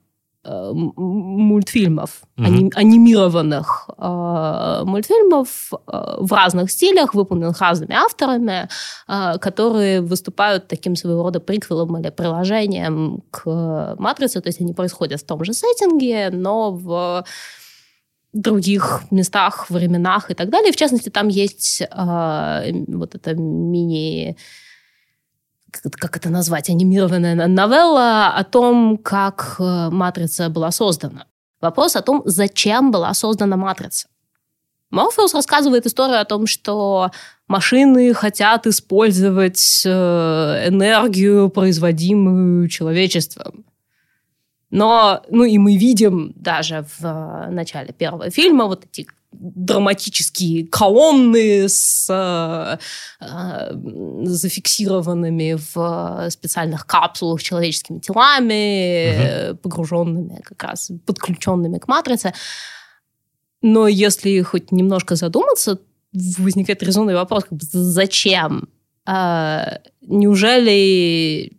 мультфильмов, 0.95 2.21
Мгм. 2.37 2.45
ани- 2.47 2.71
анимированных 2.75 3.89
э, 3.97 4.81
мультфильмов 4.85 5.71
э, 5.71 6.15
в 6.19 6.31
разных 6.33 6.71
стилях, 6.71 7.13
выполненных 7.13 7.59
разными 7.61 7.93
авторами, 7.95 8.67
э, 9.07 9.37
которые 9.39 10.01
выступают 10.01 10.67
таким 10.67 10.95
своего 10.95 11.23
рода 11.23 11.39
приквелом 11.39 11.97
или 11.97 12.09
приложением 12.09 13.23
к 13.31 13.95
«Матрице». 13.99 14.41
То 14.41 14.49
есть 14.49 14.61
они 14.61 14.73
происходят 14.73 15.21
в 15.21 15.25
том 15.25 15.43
же 15.43 15.53
сеттинге, 15.53 16.29
но 16.31 16.71
в 16.71 17.23
других 18.33 19.01
местах, 19.11 19.69
временах 19.69 20.29
и 20.29 20.33
так 20.33 20.49
далее. 20.49 20.71
В 20.71 20.75
частности, 20.75 21.09
там 21.09 21.27
есть 21.27 21.81
э, 21.81 22.71
вот 22.87 23.15
это 23.15 23.33
мини 23.35 24.37
как 25.71 26.17
это- 26.17 26.29
назвать, 26.29 26.69
анимированная 26.69 27.35
на- 27.35 27.47
новелла 27.47 28.27
о 28.29 28.43
том, 28.43 28.97
как 28.97 29.55
э, 29.59 29.89
«Матрица» 29.89 30.49
была 30.49 30.71
создана. 30.71 31.25
Вопрос 31.61 31.95
о 31.95 32.01
том, 32.01 32.21
зачем 32.25 32.91
была 32.91 33.13
создана 33.13 33.57
«Матрица». 33.57 34.07
Морфеус 34.89 35.33
рассказывает 35.33 35.85
историю 35.85 36.21
о 36.21 36.25
том, 36.25 36.47
что 36.47 37.11
машины 37.47 38.13
хотят 38.13 38.67
использовать 38.67 39.83
э, 39.85 39.89
энергию, 40.69 41.49
производимую 41.49 42.69
человечеством. 42.69 43.65
Но, 44.69 45.21
ну 45.29 45.43
и 45.43 45.57
мы 45.57 45.75
видим 45.77 46.33
даже 46.35 46.85
в 46.99 47.05
э, 47.05 47.49
начале 47.51 47.93
первого 47.93 48.29
фильма 48.29 48.65
вот 48.65 48.85
эти 48.85 49.07
драматические 49.39 50.67
колонны 50.67 51.69
с 51.69 52.07
э, 52.09 52.77
э, 53.19 54.25
зафиксированными 54.25 55.57
в 55.73 56.29
специальных 56.29 56.85
капсулах 56.85 57.41
человеческими 57.41 57.99
телами, 57.99 58.53
э, 58.53 59.53
погруженными 59.55 60.41
как 60.43 60.63
раз, 60.63 60.91
подключенными 61.05 61.77
к 61.77 61.87
матрице. 61.87 62.33
Но 63.61 63.87
если 63.87 64.41
хоть 64.41 64.71
немножко 64.71 65.15
задуматься, 65.15 65.79
возникает 66.13 66.83
резонный 66.83 67.15
вопрос, 67.15 67.43
как 67.43 67.53
бы, 67.53 67.65
зачем? 67.71 68.69
А, 69.05 69.79
неужели 70.01 71.57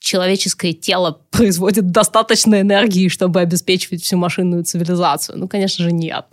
человеческое 0.00 0.72
тело 0.72 1.22
производит 1.30 1.90
достаточно 1.90 2.60
энергии, 2.60 3.08
чтобы 3.08 3.40
обеспечивать 3.40 4.02
всю 4.02 4.16
машинную 4.16 4.64
цивилизацию? 4.64 5.38
Ну, 5.38 5.48
конечно 5.48 5.84
же, 5.84 5.92
нет. 5.92 6.26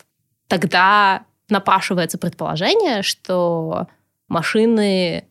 Тогда 0.47 1.25
напрашивается 1.49 2.17
предположение, 2.17 3.03
что 3.03 3.87
машины 4.27 5.27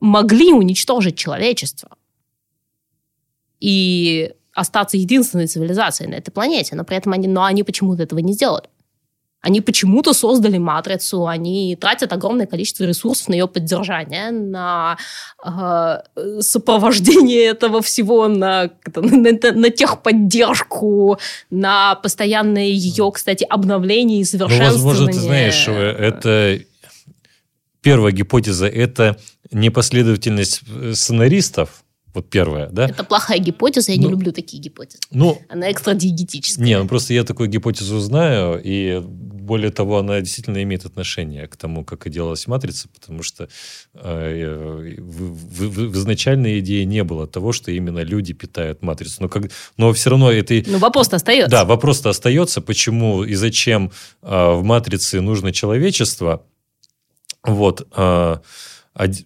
могли 0.00 0.52
уничтожить 0.52 1.16
человечество 1.16 1.96
и 3.60 4.32
остаться 4.54 4.96
единственной 4.96 5.46
цивилизацией 5.46 6.10
на 6.10 6.16
этой 6.16 6.30
планете, 6.30 6.74
но 6.74 6.84
при 6.84 6.96
этом 6.96 7.12
они, 7.12 7.28
но 7.28 7.44
они 7.44 7.62
почему-то 7.62 8.02
этого 8.02 8.18
не 8.20 8.32
сделали. 8.32 8.68
Они 9.42 9.62
почему-то 9.62 10.12
создали 10.12 10.58
матрицу, 10.58 11.26
они 11.26 11.74
тратят 11.74 12.12
огромное 12.12 12.46
количество 12.46 12.84
ресурсов 12.84 13.28
на 13.28 13.34
ее 13.34 13.48
поддержание, 13.48 14.30
на 14.30 14.98
э, 15.42 16.40
сопровождение 16.40 17.44
этого 17.46 17.80
всего, 17.80 18.28
на, 18.28 18.70
на, 18.94 19.32
на- 19.32 19.70
техподдержку, 19.70 21.18
на 21.50 21.94
постоянное 21.94 22.66
ее, 22.66 23.10
кстати, 23.12 23.44
обновление 23.48 24.18
и 24.18 24.20
Ну, 24.20 24.26
совершенствование. 24.26 24.72
возможно, 24.74 25.06
ты 25.12 25.18
знаешь, 25.20 25.64
э, 25.68 25.72
это 25.72 26.60
первая 27.80 28.12
гипотеза– 28.12 28.66
это 28.68 29.16
непоследовательность 29.52 30.60
э, 30.68 30.92
сценаристов, 30.94 31.82
вот 32.12 32.28
первая, 32.28 32.68
да? 32.70 32.86
Это 32.88 33.04
плохая 33.04 33.38
гипотеза, 33.38 33.92
я 33.92 33.96
не 33.98 34.04
Ну, 34.04 34.10
люблю 34.10 34.32
такие 34.32 34.60
гипотезы. 34.60 34.98
Ну, 35.12 35.40
Она 35.48 35.70
экстрадиегетическая. 35.70 36.64
не, 36.64 36.76
ну 36.78 36.86
просто 36.88 37.14
я 37.14 37.22
такую 37.24 37.48
гипотезу 37.48 38.00
знаю, 38.00 38.60
и 38.62 39.00
более 39.50 39.70
того, 39.70 39.98
она 39.98 40.20
действительно 40.20 40.62
имеет 40.62 40.86
отношение 40.86 41.46
к 41.48 41.56
тому, 41.56 41.84
как 41.84 42.06
и 42.06 42.10
делалась 42.10 42.46
«Матрица», 42.46 42.88
потому 42.88 43.22
что 43.24 43.48
э, 43.94 44.94
в, 44.98 45.34
в- 45.34 45.70
в- 45.70 45.90
в 45.92 45.96
изначальной 45.96 46.60
идее 46.60 46.84
не 46.86 47.02
было 47.04 47.26
того, 47.26 47.52
что 47.52 47.72
именно 47.72 48.04
люди 48.04 48.32
питают 48.32 48.82
«Матрицу». 48.82 49.22
Но, 49.22 49.28
как, 49.28 49.50
но 49.76 49.92
все 49.92 50.10
равно 50.10 50.30
это... 50.30 50.62
Но 50.70 50.78
вопрос-то 50.78 51.16
остается. 51.16 51.50
Да, 51.50 51.64
вопрос-то 51.64 52.10
остается, 52.10 52.60
почему 52.60 53.24
и 53.24 53.34
зачем 53.34 53.90
а, 54.22 54.54
в 54.54 54.62
матрице 54.62 55.20
нужно 55.20 55.52
человечество. 55.52 56.42
Вот. 57.42 57.88
од- 57.96 59.24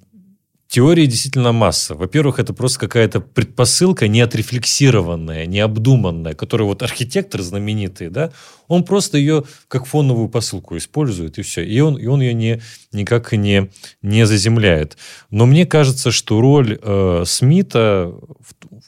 Теории 0.74 1.06
действительно 1.06 1.52
масса. 1.52 1.94
Во-первых, 1.94 2.40
это 2.40 2.52
просто 2.52 2.80
какая-то 2.80 3.20
предпосылка 3.20 4.08
не 4.08 4.20
отрефлексированная, 4.20 5.46
необдуманная, 5.46 6.34
которую 6.34 6.66
вот 6.66 6.82
архитектор 6.82 7.42
знаменитый, 7.42 8.08
да, 8.08 8.32
он 8.66 8.82
просто 8.82 9.16
ее 9.16 9.44
как 9.68 9.86
фоновую 9.86 10.28
посылку 10.28 10.76
использует, 10.76 11.38
и 11.38 11.42
все. 11.42 11.64
И 11.64 11.78
он, 11.78 11.96
и 11.96 12.06
он 12.06 12.20
ее 12.22 12.34
не, 12.34 12.60
никак 12.90 13.30
не, 13.30 13.70
не 14.02 14.26
заземляет. 14.26 14.96
Но 15.30 15.46
мне 15.46 15.64
кажется, 15.64 16.10
что 16.10 16.40
роль 16.40 16.76
э, 16.82 17.22
Смита 17.24 18.12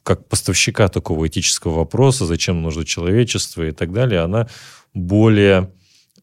как 0.02 0.28
поставщика 0.28 0.88
такого 0.88 1.28
этического 1.28 1.74
вопроса, 1.74 2.26
зачем 2.26 2.62
нужно 2.62 2.84
человечество 2.84 3.62
и 3.62 3.70
так 3.70 3.92
далее, 3.92 4.22
она 4.22 4.48
более 4.92 5.70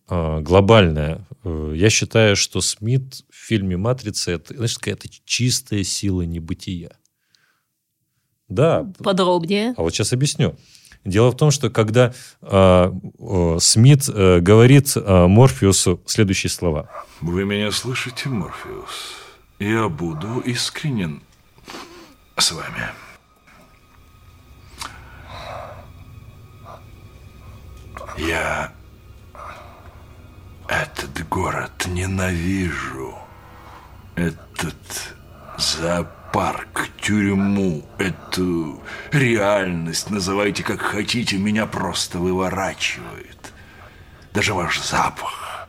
глобальная. 0.08 1.26
Э, 1.44 1.74
Я 1.76 1.90
считаю, 1.90 2.36
что 2.36 2.62
Смит 2.62 3.24
в 3.30 3.36
фильме 3.36 3.78
«Матрица» 3.78 4.32
это, 4.32 4.54
знаешь, 4.54 4.78
какая-то 4.78 5.08
чистая 5.26 5.84
сила 5.84 6.22
небытия. 6.24 6.98
Да, 8.50 8.92
Подробнее. 9.00 9.74
а 9.78 9.82
вот 9.82 9.94
сейчас 9.94 10.14
объясню. 10.14 10.56
Дело 11.06 11.32
в 11.32 11.36
том, 11.38 11.52
что 11.52 11.70
когда 11.70 12.14
э, 12.42 12.92
э, 13.20 13.58
Смит 13.60 14.08
э, 14.08 14.40
говорит 14.40 14.94
э, 14.96 15.28
Морфеусу 15.28 16.02
следующие 16.06 16.50
слова. 16.50 16.90
Вы 17.20 17.44
меня 17.46 17.72
слышите, 17.72 18.30
Морфеус? 18.30 19.16
Я 19.60 19.90
буду 19.90 20.40
искренен 20.42 21.22
с 22.38 22.52
вами. 22.52 22.90
Я 28.18 28.72
этот 30.82 31.28
город 31.30 31.86
ненавижу. 31.88 33.16
Этот 34.16 34.76
зоопарк, 35.58 36.90
тюрьму, 37.02 37.84
эту 37.98 38.82
реальность, 39.12 40.10
называйте 40.10 40.64
как 40.64 40.82
хотите, 40.82 41.38
меня 41.38 41.66
просто 41.66 42.20
выворачивает. 42.20 43.38
Даже 44.34 44.54
ваш 44.54 44.82
запах. 44.82 45.68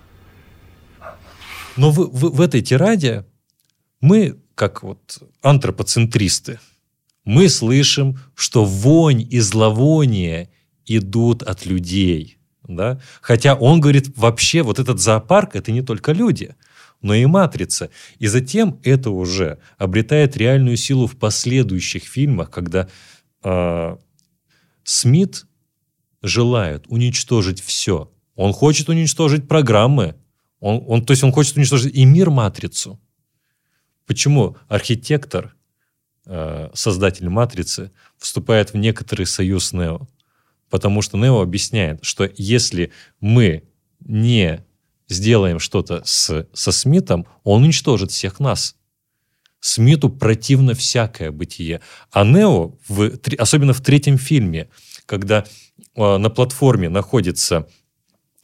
Но 1.77 1.91
в, 1.91 1.97
в- 1.99 2.37
в 2.37 2.41
этой 2.41 2.63
тираде 2.63 3.25
мы, 4.01 4.39
как 4.55 4.83
вот 4.83 5.23
антропоцентристы, 5.43 6.61
мы 7.25 7.49
слышим, 7.49 8.19
что 8.35 8.65
вонь 8.65 9.27
и 9.31 9.41
зловоние 9.41 10.51
идут 10.87 11.43
от 11.43 11.67
людей. 11.67 12.39
Да? 12.67 13.01
Хотя 13.21 13.55
он 13.55 13.81
говорит, 13.81 14.17
вообще 14.17 14.63
вот 14.63 14.79
этот 14.79 15.01
зоопарк– 15.01 15.55
это 15.57 15.73
не 15.73 15.83
только 15.83 16.13
люди, 16.13 16.55
но 17.03 17.15
и 17.15 17.27
матрица. 17.27 17.91
И 18.19 18.27
затем 18.27 18.81
это 18.83 19.11
уже 19.11 19.59
обретает 19.77 20.37
реальную 20.37 20.77
силу 20.77 21.07
в 21.07 21.17
последующих 21.17 22.05
фильмах, 22.05 22.51
когда 22.51 22.89
э, 23.43 23.97
Смит 24.83 25.47
желает 26.23 26.87
уничтожить 26.89 27.63
все. 27.63 28.11
Он 28.35 28.53
хочет 28.53 28.89
уничтожить 28.89 29.47
программы, 29.47 30.17
он, 30.61 30.83
он, 30.87 31.05
то 31.05 31.13
есть 31.13 31.23
он 31.23 31.33
хочет 31.33 31.57
уничтожить 31.57 31.95
и 31.95 32.05
мир 32.07 32.31
матрицу. 32.31 32.99
Почему 34.07 34.57
архитектор, 34.69 35.55
э, 36.25 36.71
создатель 36.73 37.29
матрицы, 37.29 37.93
вступает 38.17 38.73
в 38.73 38.77
некоторый 38.77 39.27
союз 39.27 39.73
Нео? 39.75 40.09
Потому 40.75 41.03
что 41.03 41.17
Нео 41.17 41.41
объясняет, 41.41 42.01
что 42.03 42.29
если 42.35 42.91
мы 43.21 43.63
не 44.01 44.65
сделаем 45.09 45.61
что-то 45.61 46.03
с, 46.05 46.49
со 46.53 46.73
Смитом, 46.73 47.29
он 47.45 47.63
уничтожит 47.63 48.11
всех 48.11 48.41
нас. 48.41 48.75
Смиту 49.61 50.09
противно 50.09 50.75
всякое 50.75 51.31
бытие. 51.31 51.81
А 52.11 52.25
Нео, 52.25 52.77
в, 52.89 53.09
особенно 53.39 53.73
в 53.73 53.83
третьем 53.83 54.19
фильме, 54.19 54.69
когда 55.07 55.45
э, 55.95 56.17
на 56.17 56.29
платформе 56.29 56.89
находится 56.89 57.69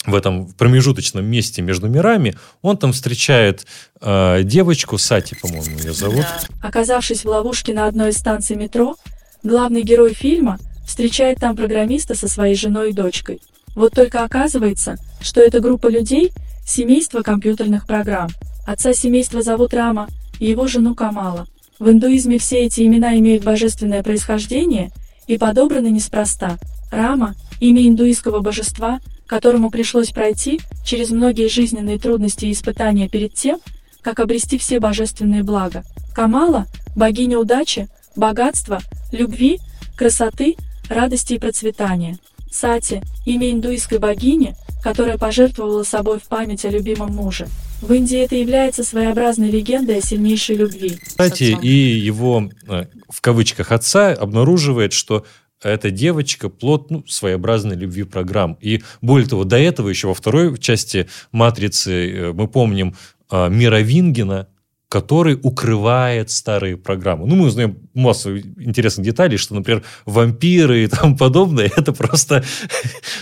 в 0.06 0.14
этом 0.14 0.52
промежуточном 0.52 1.24
месте 1.24 1.62
между 1.62 1.88
мирами, 1.88 2.36
он 2.62 2.76
там 2.76 2.92
встречает 2.92 3.66
э, 4.00 4.44
девочку, 4.44 4.98
Сати, 4.98 5.34
по-моему, 5.34 5.80
ее 5.80 5.94
зовут. 5.94 6.26
Оказавшись 6.62 7.24
в 7.24 7.28
ловушке 7.28 7.74
на 7.74 7.88
одной 7.88 8.10
из 8.10 8.18
станций 8.18 8.54
метро, 8.54 8.94
главный 9.42 9.82
герой 9.82 10.14
фильма 10.14 10.60
встречает 10.90 11.38
там 11.38 11.57
программиста 11.57 12.14
со 12.14 12.29
своей 12.29 12.57
женой 12.57 12.90
и 12.90 12.92
дочкой. 12.92 13.40
Вот 13.76 13.92
только 13.92 14.24
оказывается, 14.24 14.98
что 15.20 15.40
эта 15.40 15.61
группа 15.61 15.87
людей– 15.87 16.33
семейство 16.66 17.22
компьютерных 17.22 17.87
программ. 17.87 18.29
Отца 18.66 18.92
семейства 18.92 19.40
зовут 19.40 19.72
Рама, 19.72 20.09
и 20.40 20.46
его 20.46 20.66
жену 20.66 20.96
Камала. 20.96 21.46
В 21.79 21.88
индуизме 21.90 22.38
все 22.38 22.64
эти 22.64 22.83
имена 22.83 23.16
имеют 23.18 23.44
божественное 23.44 24.03
происхождение 24.03 24.90
и 25.29 25.38
подобраны 25.38 25.88
неспроста. 25.88 26.59
Рама– 26.90 27.35
имя 27.61 27.87
индуистского 27.87 28.40
божества, 28.40 28.98
которому 29.29 29.70
пришлось 29.70 30.11
пройти 30.11 30.61
через 30.85 31.11
многие 31.11 31.48
жизненные 31.48 32.00
трудности 32.00 32.46
и 32.46 32.53
испытания 32.53 33.09
перед 33.09 33.35
тем, 33.35 33.61
как 34.03 34.18
обрести 34.18 34.59
все 34.59 34.81
божественные 34.81 35.44
блага. 35.44 35.85
Камала– 36.14 36.66
богиня 36.96 37.38
удачи, 37.38 37.88
богатства, 38.16 38.81
любви, 39.12 39.61
красоты, 39.96 40.57
радости 40.90 41.35
и 41.35 41.38
процветания. 41.38 42.18
Сати– 42.50 43.00
имя 43.24 43.50
индуистской 43.53 43.98
богини, 43.98 44.57
которая 44.83 45.16
пожертвовала 45.16 45.85
собой 45.85 46.18
в 46.18 46.24
память 46.24 46.64
о 46.64 46.70
любимом 46.70 47.14
муже. 47.14 47.46
В 47.81 47.92
Индии 47.92 48.18
это 48.18 48.35
является 48.35 48.83
своеобразной 48.83 49.50
легендой 49.50 49.98
о 49.98 50.03
сильнейшей 50.03 50.57
любви. 50.57 50.98
Кстати, 51.07 51.57
и 51.62 51.68
его, 51.68 52.50
э, 52.68 52.87
в 53.09 53.20
кавычках, 53.20 53.72
отца 53.72 54.12
обнаруживает, 54.12 54.92
что 54.92 55.24
эта 55.62 55.90
девочка 55.90 56.48
плод 56.48 56.90
ну, 56.90 57.05
своеобразной 57.07 57.76
любви 57.76 58.03
программ. 58.03 58.59
И 58.61 58.83
более 59.00 59.29
того, 59.29 59.44
до 59.44 59.59
этого 59.59 59.88
еще 59.88 60.09
во 60.09 60.14
второй 60.14 60.59
части 60.59 61.09
«Матрицы» 61.33 62.11
э, 62.11 62.33
мы 62.33 62.48
помним 62.48 62.96
э, 63.31 63.48
Мира 63.48 63.81
Вингена, 63.81 64.48
который 64.90 65.38
укрывает 65.40 66.31
старые 66.31 66.76
программы. 66.76 67.24
Ну, 67.24 67.37
мы 67.37 67.46
узнаем 67.46 67.79
массу 67.94 68.38
интересных 68.38 69.07
деталей, 69.07 69.37
что, 69.37 69.55
например, 69.55 69.85
вампиры 70.05 70.83
и 70.83 70.87
тому 70.88 71.16
подобное, 71.16 71.70
это 71.76 71.92
просто 71.92 72.42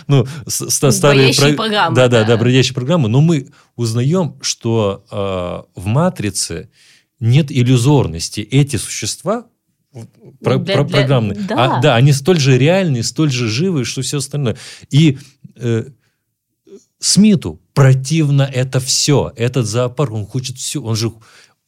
ну, 0.06 0.26
старые... 0.46 1.26
Бродящие 1.26 1.52
про... 1.52 1.56
программы. 1.64 1.94
Да, 1.94 2.08
да, 2.08 2.24
да, 2.24 2.36
бродящие 2.38 2.74
программы. 2.74 3.10
Но 3.10 3.20
мы 3.20 3.50
узнаем, 3.76 4.36
что 4.40 5.04
э, 5.10 5.78
в 5.78 5.84
«Матрице» 5.84 6.70
нет 7.20 7.52
иллюзорности. 7.52 8.40
Эти 8.40 8.76
существа 8.76 9.44
про, 10.42 10.56
для, 10.56 10.74
про, 10.74 10.84
для, 10.84 10.96
программные, 10.96 11.38
да. 11.38 11.76
А, 11.76 11.80
да, 11.82 11.96
они 11.96 12.14
столь 12.14 12.40
же 12.40 12.56
реальные, 12.56 13.02
столь 13.02 13.30
же 13.30 13.46
живые, 13.46 13.84
что 13.84 14.00
все 14.00 14.18
остальное. 14.18 14.56
И 14.88 15.18
э, 15.56 15.84
Смиту 17.00 17.60
противно 17.74 18.42
это 18.42 18.80
все. 18.80 19.32
Этот 19.36 19.66
зоопарк, 19.66 20.12
он 20.12 20.26
хочет 20.26 20.56
все. 20.58 20.82
Он 20.82 20.96
же 20.96 21.12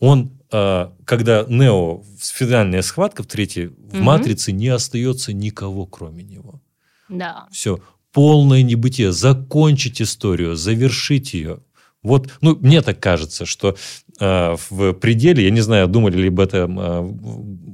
он, 0.00 0.32
а, 0.50 0.92
когда 1.04 1.44
Нео, 1.48 2.02
финальная 2.18 2.82
схватка 2.82 3.22
в 3.22 3.26
третьей, 3.26 3.66
в 3.66 3.94
угу. 3.94 4.02
«Матрице» 4.02 4.50
не 4.50 4.68
остается 4.68 5.32
никого, 5.32 5.86
кроме 5.86 6.24
него. 6.24 6.60
Да. 7.08 7.46
Все, 7.52 7.80
полное 8.12 8.62
небытие. 8.62 9.12
Закончить 9.12 10.02
историю, 10.02 10.56
завершить 10.56 11.34
ее. 11.34 11.60
Вот, 12.02 12.30
ну, 12.40 12.56
мне 12.56 12.80
так 12.80 12.98
кажется, 12.98 13.44
что 13.44 13.76
э, 14.18 14.56
в 14.70 14.94
пределе, 14.94 15.44
я 15.44 15.50
не 15.50 15.60
знаю, 15.60 15.86
думали 15.86 16.16
ли 16.16 16.28
об 16.28 16.40
этом 16.40 16.80
э, 16.80 17.00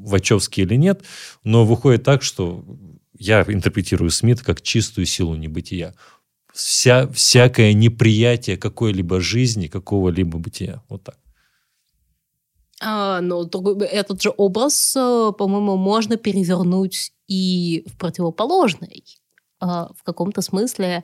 Вачовски 0.05 0.63
или 0.63 0.75
нет, 0.75 1.03
но 1.45 1.65
выходит 1.65 2.03
так, 2.03 2.23
что 2.23 2.65
я 3.17 3.43
интерпретирую 3.43 4.11
Смит 4.11 4.41
как 4.41 4.63
чистую 4.63 5.07
силу 5.07 5.37
небытия. 5.37 5.95
Вся, 6.53 7.07
всякое 7.09 7.73
неприятие 7.73 8.57
какой-либо 8.57 9.21
жизни, 9.21 9.69
какого-либо 9.69 10.39
бытия. 10.39 10.83
Вот 10.89 11.05
так. 11.05 11.19
А, 12.83 13.21
но 13.21 13.49
этот 13.81 14.23
же 14.23 14.33
образ, 14.37 14.95
э, 14.97 15.33
по-моему, 15.37 15.77
можно 15.77 16.17
перевернуть 16.17 17.13
и 17.27 17.85
в 17.87 17.97
противоположный. 17.97 19.05
А, 19.61 19.93
в 19.95 20.03
каком-то 20.03 20.43
смысле, 20.43 21.03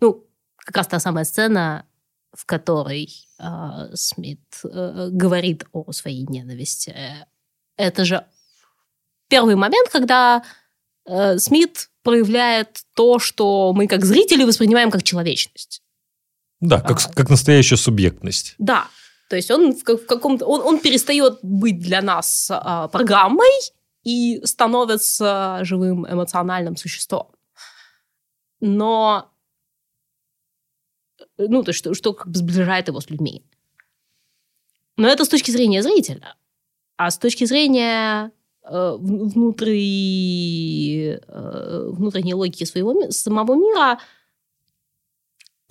ну, 0.00 0.24
как 0.56 0.76
раз 0.76 0.86
та 0.86 0.98
самая 0.98 1.24
сцена, 1.24 1.84
в 2.32 2.46
которой 2.46 3.10
а, 3.38 3.88
Смит 3.94 4.40
э, 4.64 5.08
говорит 5.10 5.64
о 5.72 5.92
своей 5.92 6.26
ненависти. 6.26 6.94
Это 7.76 8.04
же 8.04 8.24
первый 9.28 9.56
момент, 9.56 9.88
когда 9.90 10.42
э, 11.06 11.38
Смит 11.38 11.90
проявляет 12.02 12.82
то, 12.94 13.18
что 13.18 13.72
мы 13.74 13.88
как 13.88 14.04
зрители 14.04 14.44
воспринимаем 14.44 14.90
как 14.90 15.02
человечность. 15.02 15.82
Да, 16.60 16.80
как, 16.80 17.00
а, 17.00 17.12
как 17.12 17.30
настоящая 17.30 17.76
субъектность. 17.76 18.54
Да, 18.58 18.88
то 19.30 19.36
есть 19.36 19.50
он 19.52 19.72
в, 19.72 19.84
каком-то 19.84 20.44
он, 20.44 20.60
он 20.60 20.80
перестает 20.80 21.38
быть 21.42 21.78
для 21.78 22.02
нас 22.02 22.48
а, 22.50 22.88
программой 22.88 23.48
и 24.02 24.44
становится 24.44 25.60
живым 25.62 26.04
эмоциональным 26.04 26.74
существом. 26.76 27.30
Но 28.58 29.30
ну, 31.38 31.62
то 31.62 31.72
что, 31.72 31.94
что 31.94 32.12
как 32.12 32.26
бы 32.26 32.38
сближает 32.38 32.88
его 32.88 33.00
с 33.00 33.08
людьми. 33.08 33.44
Но 34.96 35.06
это 35.06 35.24
с 35.24 35.28
точки 35.28 35.52
зрения 35.52 35.84
зрителя. 35.84 36.34
А 36.96 37.12
с 37.12 37.16
точки 37.16 37.44
зрения 37.44 38.32
э, 38.64 38.96
внутри, 38.98 40.00
э, 41.24 41.88
внутренней 41.92 42.34
логики 42.34 42.64
своего 42.64 43.12
самого 43.12 43.54
мира, 43.54 44.00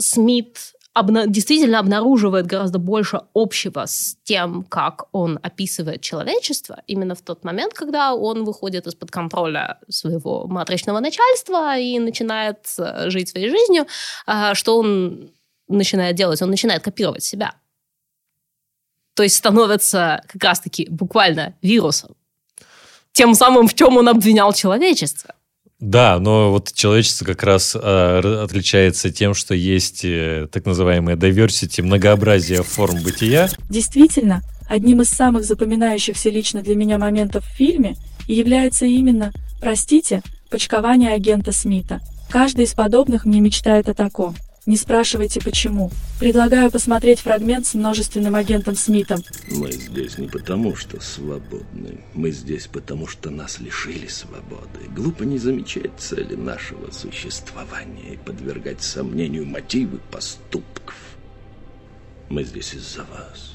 Смит 0.02 0.76
обна- 1.00 1.28
действительно 1.28 1.80
обнаруживает 1.80 2.46
гораздо 2.46 2.80
больше 2.80 3.22
общего 3.34 3.86
с 3.86 4.18
тем, 4.24 4.64
как 4.64 5.08
он 5.12 5.40
описывает 5.42 6.02
человечество, 6.02 6.82
именно 6.88 7.16
в 7.16 7.22
тот 7.22 7.44
момент, 7.44 7.74
когда 7.74 8.14
он 8.14 8.44
выходит 8.44 8.88
из-под 8.88 9.12
контроля 9.12 9.80
своего 9.90 10.48
матричного 10.48 11.00
начальства 11.00 11.78
и 11.78 12.00
начинает 12.00 12.60
э, 12.78 13.10
жить 13.10 13.30
своей 13.30 13.50
жизнью, 13.50 13.88
а, 14.26 14.54
что 14.56 14.78
он 14.78 15.32
начинает 15.68 16.16
делать? 16.16 16.42
Он 16.42 16.50
начинает 16.50 16.84
копировать 16.84 17.24
себя. 17.24 17.56
То 19.16 19.24
есть 19.24 19.36
становится 19.36 20.22
как 20.28 20.44
раз-таки 20.44 20.88
буквально 20.90 21.56
вирусом. 21.62 22.16
Тем 23.12 23.34
самым, 23.36 23.68
в 23.68 23.74
чем 23.74 23.98
он 23.98 24.08
обвинял 24.08 24.54
человечество. 24.54 25.36
Да, 25.80 26.20
но 26.20 26.52
вот 26.52 26.74
человечество 26.74 27.24
как 27.24 27.42
раз 27.44 27.74
э, 27.74 28.42
отличается 28.44 29.12
тем, 29.12 29.34
что 29.34 29.56
есть 29.56 30.04
э, 30.04 30.48
так 30.52 30.66
называемое 30.66 31.16
diversity, 31.16 31.82
многообразие 31.82 32.64
форм 32.64 33.02
бытия. 33.02 33.50
Действительно, 33.70 34.42
одним 34.68 35.02
из 35.02 35.10
самых 35.10 35.46
запоминающихся 35.46 36.30
лично 36.30 36.62
для 36.62 36.76
меня 36.76 36.98
моментов 36.98 37.46
в 37.46 37.56
фильме 37.56 37.96
является 38.28 38.86
именно, 38.86 39.32
простите, 39.62 40.22
почкование 40.50 41.14
агента 41.14 41.54
Смита. 41.54 42.02
Каждый 42.30 42.66
из 42.66 42.74
подобных 42.74 43.26
мне 43.26 43.40
мечтает 43.40 43.88
о 43.88 43.94
таком. 43.94 44.36
Не 44.66 44.76
спрашивайте 44.76 45.40
почему. 45.42 45.90
Предлагаю 46.20 46.70
посмотреть 46.70 47.22
фрагмент 47.22 47.66
с 47.66 47.74
множественным 47.74 48.36
агентом 48.36 48.76
Смитом. 48.76 49.20
Мы 49.50 49.72
здесь 49.72 50.18
не 50.18 50.28
потому, 50.28 50.76
что 50.76 51.00
свободны. 51.00 52.02
Мы 52.14 52.32
здесь 52.32 52.68
потому, 52.68 53.08
что 53.08 53.30
нас 53.30 53.60
лишили 53.60 54.08
свободы. 54.08 54.80
Глупо 54.96 55.24
не 55.24 55.38
замечать 55.38 55.92
цели 55.98 56.36
нашего 56.36 56.92
существования 56.92 58.14
и 58.14 58.18
подвергать 58.18 58.82
сомнению 58.84 59.46
мотивы 59.46 60.00
поступков. 60.12 60.96
Мы 62.30 62.44
здесь 62.44 62.74
из-за 62.74 63.06
вас. 63.06 63.54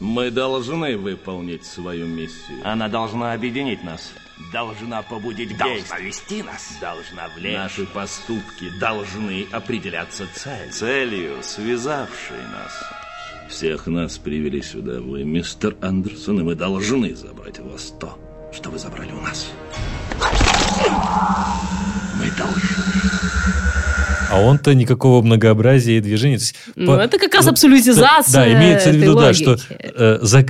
Мы 0.00 0.30
должны 0.30 0.96
выполнить 0.96 1.64
свою 1.64 2.06
миссию. 2.06 2.60
Она 2.62 2.88
должна 2.88 3.32
объединить 3.32 3.82
нас 3.82 4.12
должна 4.52 5.02
побудить 5.02 5.56
Должна 5.56 5.98
вести 5.98 6.42
нас. 6.42 6.72
Должна 6.80 7.28
влечь. 7.36 7.56
Наши 7.56 7.86
поступки 7.86 8.70
должны 8.80 9.46
определяться 9.52 10.26
целью. 10.34 10.72
Целью, 10.72 11.42
связавшей 11.42 12.42
нас. 12.52 12.72
Всех 13.48 13.86
нас 13.86 14.18
привели 14.18 14.60
сюда 14.62 15.00
вы, 15.00 15.24
мистер 15.24 15.74
Андерсон, 15.80 16.40
и 16.40 16.42
мы 16.42 16.54
должны 16.54 17.14
забрать 17.14 17.58
у 17.60 17.68
вас 17.68 17.94
то, 17.98 18.18
что 18.52 18.70
вы 18.70 18.78
забрали 18.78 19.12
у 19.12 19.20
нас. 19.20 19.50
Мы 22.18 22.30
должны. 22.36 22.62
А 24.30 24.40
он-то 24.40 24.74
никакого 24.74 25.22
многообразия 25.22 25.96
и 25.96 26.00
движения. 26.00 26.38
Ну, 26.76 26.94
по... 26.94 27.00
это 27.00 27.18
как 27.18 27.34
раз 27.34 27.46
абсолютизация. 27.46 28.44
Да, 28.44 28.52
имеется 28.52 28.90
в 28.90 28.96
виду, 28.96 29.14
да, 29.14 29.32
что 29.32 29.56
э, 29.70 30.18
за... 30.20 30.44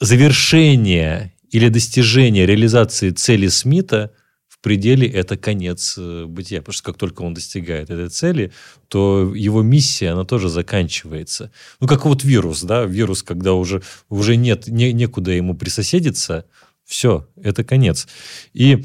завершение 0.00 1.34
или 1.50 1.68
достижение 1.68 2.46
реализации 2.46 3.10
цели 3.10 3.48
Смита 3.48 4.12
в 4.48 4.58
пределе 4.60 5.08
это 5.08 5.36
конец 5.36 5.96
э, 5.98 6.24
бытия. 6.26 6.60
Потому 6.60 6.74
что 6.74 6.84
как 6.84 6.98
только 6.98 7.22
он 7.22 7.34
достигает 7.34 7.90
этой 7.90 8.08
цели, 8.08 8.52
то 8.88 9.32
его 9.34 9.62
миссия, 9.62 10.10
она 10.10 10.24
тоже 10.24 10.48
заканчивается. 10.48 11.50
Ну, 11.80 11.88
как 11.88 12.04
вот 12.04 12.24
вирус, 12.24 12.62
да, 12.62 12.84
вирус, 12.84 13.22
когда 13.22 13.54
уже, 13.54 13.82
уже 14.08 14.36
нет, 14.36 14.68
не, 14.68 14.92
некуда 14.92 15.30
ему 15.30 15.54
присоседиться, 15.54 16.46
все, 16.84 17.28
это 17.36 17.64
конец. 17.64 18.06
И 18.52 18.84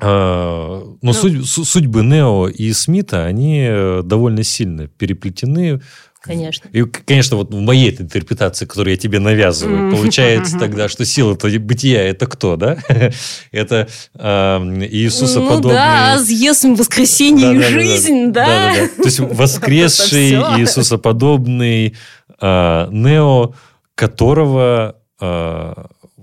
но 0.00 0.96
ну, 1.02 1.12
судь, 1.12 1.44
судьбы 1.46 2.02
Нео 2.02 2.48
и 2.48 2.72
Смита, 2.72 3.24
они 3.24 3.66
э, 3.68 4.02
довольно 4.04 4.44
сильно 4.44 4.86
переплетены. 4.86 5.80
Конечно. 6.20 6.68
И, 6.72 6.82
конечно, 6.82 7.36
вот 7.36 7.52
в 7.52 7.60
моей 7.60 7.90
интерпретации, 7.90 8.66
которую 8.66 8.92
я 8.92 8.98
тебе 8.98 9.18
навязываю, 9.18 9.90
получается 9.90 10.58
тогда, 10.60 10.88
что 10.88 11.04
сила-то 11.04 11.48
бытия 11.58 12.02
это 12.02 12.26
кто, 12.26 12.56
да? 12.56 12.76
это 13.52 13.88
э, 14.14 14.58
Иисуса 14.90 15.40
ну, 15.40 15.48
подобный... 15.48 15.74
да, 15.74 16.18
съестим 16.18 16.74
воскресенье 16.74 17.54
и 17.54 17.62
жизнь, 17.62 18.30
да? 18.30 18.74
То 18.96 19.04
есть 19.04 19.18
воскресший 19.20 20.32
Иисусоподобный 20.60 21.96
э, 22.40 22.88
Нео, 22.90 23.54
которого 23.94 24.96
э, 25.20 25.74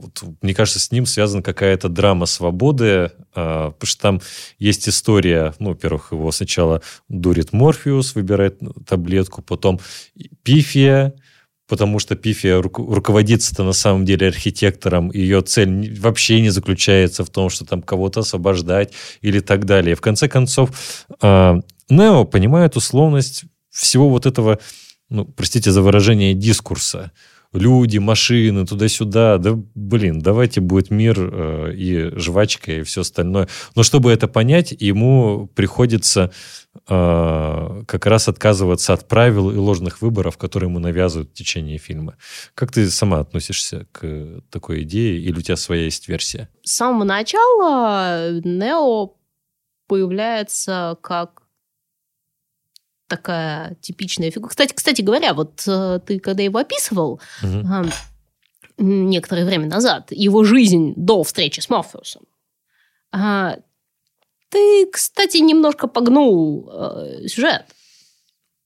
вот, 0.05 0.37
мне 0.41 0.53
кажется, 0.53 0.79
с 0.79 0.91
ним 0.91 1.05
связана 1.05 1.41
какая-то 1.41 1.89
драма 1.89 2.25
свободы, 2.25 2.85
э, 2.85 3.11
потому 3.33 3.75
что 3.83 4.01
там 4.01 4.21
есть 4.59 4.87
история, 4.87 5.53
ну, 5.59 5.69
во-первых, 5.69 6.11
его 6.11 6.31
сначала 6.31 6.81
дурит 7.09 7.53
Морфеус, 7.53 8.15
выбирает 8.15 8.59
таблетку, 8.85 9.41
потом 9.41 9.79
Пифия, 10.43 11.13
потому 11.67 11.99
что 11.99 12.15
Пифия 12.15 12.61
ру- 12.61 12.93
руководится-то 12.93 13.63
на 13.63 13.73
самом 13.73 14.05
деле 14.05 14.27
архитектором, 14.27 15.11
ее 15.11 15.41
цель 15.41 15.99
вообще 15.99 16.39
не 16.39 16.49
заключается 16.49 17.23
в 17.23 17.29
том, 17.29 17.49
что 17.49 17.65
там 17.65 17.81
кого-то 17.81 18.19
освобождать 18.19 18.93
или 19.21 19.39
так 19.39 19.65
далее. 19.65 19.95
В 19.95 20.01
конце 20.01 20.27
концов, 20.27 20.69
э, 21.21 21.61
Нео 21.89 22.25
понимает 22.25 22.75
условность 22.75 23.45
всего 23.71 24.09
вот 24.09 24.25
этого, 24.25 24.59
ну, 25.09 25.25
простите 25.25 25.71
за 25.71 25.81
выражение, 25.81 26.33
дискурса– 26.33 27.11
люди, 27.55 27.97
машины, 27.97 28.65
туда-сюда. 28.65 29.37
Да, 29.37 29.57
блин, 29.75 30.19
давайте 30.19 30.61
будет 30.61 30.91
мир 30.91 31.15
э, 31.17 31.73
и 31.73 32.11
жвачка, 32.17 32.71
и 32.71 32.83
все 32.83 33.01
остальное. 33.01 33.47
Но 33.75 33.83
чтобы 33.83 34.11
это 34.11 34.27
понять, 34.27 34.73
ему 34.77 35.49
приходится 35.55 36.31
э, 36.87 37.83
как 37.87 38.05
раз 38.05 38.27
отказываться 38.27 38.93
от 38.93 39.07
правил 39.07 39.51
и 39.51 39.55
ложных 39.55 40.01
выборов, 40.01 40.37
которые 40.37 40.69
ему 40.69 40.79
навязывают 40.79 41.31
в 41.31 41.33
течение 41.33 41.77
фильма. 41.77 42.17
Как 42.53 42.71
ты 42.71 42.89
сама 42.89 43.19
относишься 43.19 43.87
к 43.91 44.41
такой 44.49 44.83
идее, 44.83 45.19
или 45.19 45.37
у 45.37 45.41
тебя 45.41 45.55
своя 45.55 45.85
есть 45.85 46.07
версия? 46.07 46.49
С 46.63 46.75
самого 46.75 47.03
начала 47.03 48.31
Нео 48.43 49.15
появляется 49.87 50.97
как 51.01 51.44
такая 53.07 53.75
типичная 53.75 54.31
фигура. 54.31 54.49
Кстати, 54.49 54.73
кстати 54.73 55.01
говоря, 55.01 55.33
вот 55.33 55.63
э, 55.67 55.99
ты 56.05 56.19
когда 56.19 56.43
его 56.43 56.59
описывал 56.59 57.21
угу. 57.43 57.89
некоторое 58.77 59.45
время 59.45 59.67
назад, 59.67 60.11
его 60.11 60.43
жизнь 60.43 60.93
до 60.95 61.23
встречи 61.23 61.59
с 61.59 61.69
Морфеусом, 61.69 62.23
а, 63.11 63.57
ты, 64.49 64.87
кстати, 64.91 65.37
немножко 65.37 65.87
погнул 65.87 66.69
э, 66.71 67.27
сюжет. 67.27 67.65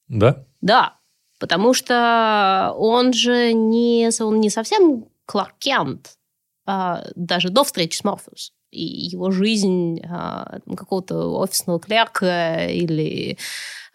Да? 0.07 0.45
Да, 0.61 0.97
потому 1.39 1.73
что 1.73 2.73
он 2.77 3.13
же 3.13 3.53
не, 3.53 4.09
он 4.21 4.39
не 4.39 4.49
совсем 4.49 5.05
Кларк 5.25 5.55
Кент, 5.59 6.17
даже 6.65 7.49
до 7.49 7.63
встречи 7.63 7.97
с 7.97 8.03
Морфеусом 8.03 8.53
и 8.72 8.84
его 8.84 9.32
жизнь 9.32 10.01
а, 10.07 10.59
какого-то 10.76 11.39
офисного 11.39 11.80
клерка 11.80 12.65
или 12.67 13.38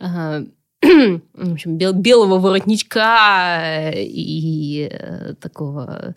а, 0.01 0.43
в 0.83 1.53
общем, 1.53 1.77
бел, 1.79 1.93
белого 1.93 2.39
воротничка 2.39 3.91
и 3.95 4.89
э, 4.91 5.35
такого 5.41 6.15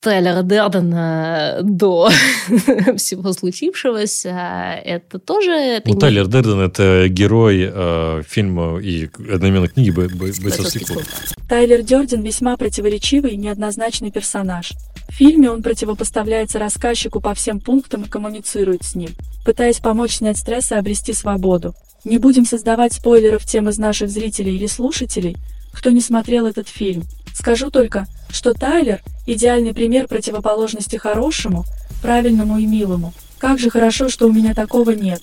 Тайлера 0.00 0.42
Дердена 0.42 1.58
до 1.62 2.08
всего 2.96 3.32
случившегося, 3.32 4.80
это 4.82 5.18
тоже... 5.18 5.50
Это 5.50 5.88
ну, 5.88 5.94
не... 5.94 6.00
Тайлер 6.00 6.26
Дерден– 6.26 6.60
это 6.60 7.06
герой 7.08 7.70
э, 7.70 8.22
фильма 8.26 8.78
и 8.78 9.10
одновременно 9.18 9.68
книги 9.68 9.90
«Бойцовский 9.90 10.86
клуб». 10.86 11.02
Тайлер 11.48 11.82
Дерден 11.82 12.22
весьма 12.22 12.56
противоречивый 12.56 13.32
и 13.32 13.36
неоднозначный 13.36 14.10
персонаж. 14.10 14.72
Фильме 15.10 15.50
он 15.50 15.62
противопоставляется 15.62 16.58
рассказчику 16.58 17.20
по 17.20 17.34
всем 17.34 17.60
пунктам 17.60 18.02
и 18.02 18.08
коммуницирует 18.08 18.84
с 18.84 18.94
ним, 18.94 19.10
пытаясь 19.44 19.80
помочь 19.80 20.16
снять 20.16 20.38
стресс 20.38 20.72
и 20.72 20.76
обрести 20.76 21.12
свободу. 21.12 21.74
Не 22.04 22.18
будем 22.18 22.46
создавать 22.46 22.94
спойлеров 22.94 23.44
тем 23.44 23.68
из 23.68 23.78
наших 23.78 24.08
зрителей 24.08 24.56
или 24.56 24.66
слушателей, 24.66 25.36
кто 25.72 25.90
не 25.90 26.00
смотрел 26.00 26.46
этот 26.46 26.68
фильм. 26.68 27.04
Скажу 27.34 27.70
только, 27.70 28.06
что 28.30 28.54
Тайлер– 28.54 29.02
идеальный 29.26 29.74
пример 29.74 30.08
противоположности 30.08 30.96
хорошему, 30.96 31.64
правильному 32.02 32.58
и 32.58 32.66
милому. 32.66 33.12
Как 33.38 33.58
же 33.58 33.70
хорошо, 33.70 34.08
что 34.08 34.26
у 34.26 34.32
меня 34.32 34.54
такого 34.54 34.90
нет. 34.90 35.22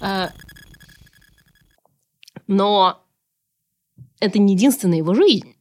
А, 0.00 0.30
но 2.46 3.02
это 4.20 4.38
не 4.38 4.54
единственная 4.54 4.98
его 4.98 5.14
жизнь. 5.14 5.51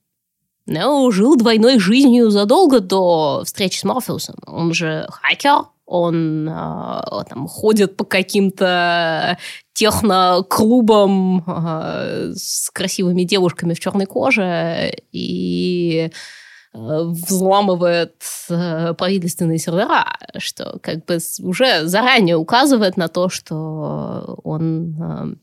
Нео 0.68 1.10
жил 1.12 1.36
двойной 1.36 1.80
жизнью 1.80 2.30
задолго 2.30 2.80
до 2.80 3.44
встречи 3.46 3.80
с 3.80 3.84
Морфеусом. 3.84 4.36
Он 4.46 4.74
же 4.74 5.08
хакер, 5.10 5.66
он 5.92 6.48
э, 6.48 7.02
там 7.30 7.48
ходит 7.48 7.98
по 7.98 8.06
каким-то 8.06 9.38
техноклубам 9.74 11.44
э, 11.46 12.32
с 12.36 12.70
красивыми 12.70 13.24
девушками 13.24 13.74
в 13.74 13.80
черной 13.80 14.06
коже 14.06 14.94
и 15.12 16.10
э, 16.74 16.78
взламывает 16.78 18.24
э, 18.50 18.94
правительственные 18.94 19.58
сервера, 19.58 20.18
что 20.38 20.80
как 20.82 21.04
бы 21.06 21.18
уже 21.40 21.86
заранее 21.88 22.38
указывает 22.38 22.96
на 22.96 23.10
то, 23.10 23.28
что 23.28 24.40
он, 24.44 24.96
э, 25.02 25.36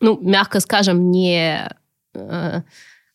ну, 0.00 0.18
мягко 0.20 0.60
скажем, 0.60 1.10
не 1.10 1.70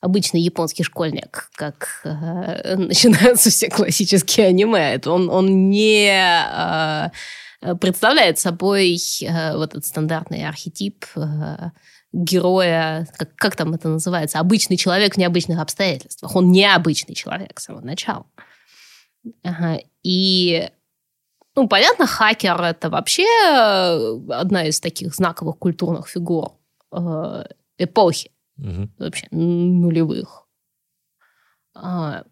обычный 0.02 0.42
японский 0.42 0.84
школьник, 0.84 1.50
как 1.56 2.02
э, 2.04 2.76
начинаются 2.78 3.50
все 3.50 3.70
классические 3.70 4.48
аниме. 4.48 4.94
Это 4.94 5.12
он, 5.12 5.30
он 5.30 5.70
не 5.70 6.10
э, 6.10 7.10
представляет 7.76 8.40
собой 8.40 8.98
э, 9.22 9.56
вот 9.56 9.72
этот 9.72 9.86
стандартный 9.86 10.48
архетип 10.48 11.06
э, 11.16 11.72
героя, 12.12 13.08
как, 13.18 13.36
как 13.36 13.56
там 13.56 13.74
это 13.74 13.90
называется, 13.90 14.40
обычный 14.40 14.78
человек 14.78 15.16
в 15.16 15.18
необычных 15.18 15.60
обстоятельствах. 15.60 16.36
Он 16.36 16.52
необычный 16.52 17.16
человек 17.16 17.60
с 17.60 17.66
самого 17.66 17.84
начала. 17.84 18.26
Ага. 19.44 19.80
И 20.02 20.70
ну, 21.56 21.68
понятно, 21.68 22.08
хакер 22.08 22.62
это 22.62 22.90
вообще 22.90 23.28
одна 24.30 24.66
из 24.66 24.80
таких 24.80 25.14
знаковых 25.14 25.58
культурных 25.58 26.08
фигур 26.08 26.54
э, 26.94 27.44
эпохи 27.78 28.32
угу. 28.60 28.90
вообще 28.98 29.28
нулевых. 29.32 30.46
А, 31.74 32.24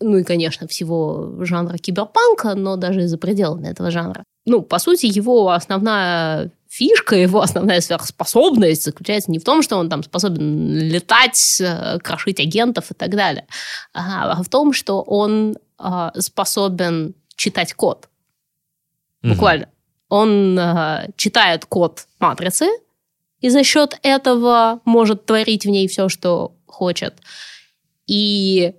ну 0.00 0.16
и, 0.16 0.24
конечно, 0.24 0.66
всего 0.66 1.44
жанра 1.44 1.78
киберпанка, 1.78 2.54
но 2.54 2.76
даже 2.76 3.06
за 3.06 3.18
пределами 3.18 3.68
этого 3.68 3.90
жанра. 3.90 4.24
Ну, 4.44 4.62
по 4.62 4.78
сути, 4.78 5.06
его 5.06 5.50
основная 5.50 6.50
фишка, 6.68 7.14
его 7.16 7.40
основная 7.40 7.80
сверхспособность 7.80 8.84
заключается 8.84 9.30
не 9.30 9.38
в 9.38 9.44
том, 9.44 9.62
что 9.62 9.76
он 9.76 9.88
там 9.88 10.02
способен 10.02 10.74
летать, 10.74 11.60
э, 11.60 11.98
крошить 11.98 12.40
агентов 12.40 12.90
и 12.90 12.94
так 12.94 13.10
далее, 13.10 13.46
а 13.92 14.42
в 14.42 14.48
том, 14.48 14.72
что 14.72 15.02
он 15.02 15.56
а, 15.78 16.12
способен 16.18 17.14
читать 17.36 17.74
код. 17.74 18.08
Буквально. 19.22 19.64
Угу. 19.66 19.72
Он 20.08 20.58
а, 20.58 21.06
читает 21.16 21.66
код 21.66 22.06
матрицы, 22.18 22.66
и 23.42 23.50
за 23.50 23.64
счет 23.64 23.98
этого 24.02 24.80
может 24.84 25.26
творить 25.26 25.66
в 25.66 25.68
ней 25.68 25.88
все, 25.88 26.08
что 26.08 26.54
хочет. 26.66 27.20
И 28.06 28.72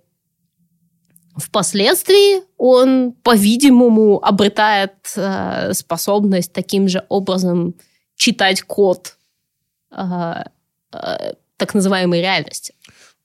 впоследствии 1.36 2.42
он, 2.58 3.14
по-видимому, 3.24 4.24
обретает 4.24 4.94
э, 5.16 5.74
способность 5.74 6.54
таким 6.54 6.88
же 6.88 7.06
образом 7.10 7.76
читать 8.16 8.62
код 8.62 9.18
э, 9.92 10.44
э, 10.94 11.34
так 11.58 11.74
называемой 11.74 12.22
реальности. 12.22 12.74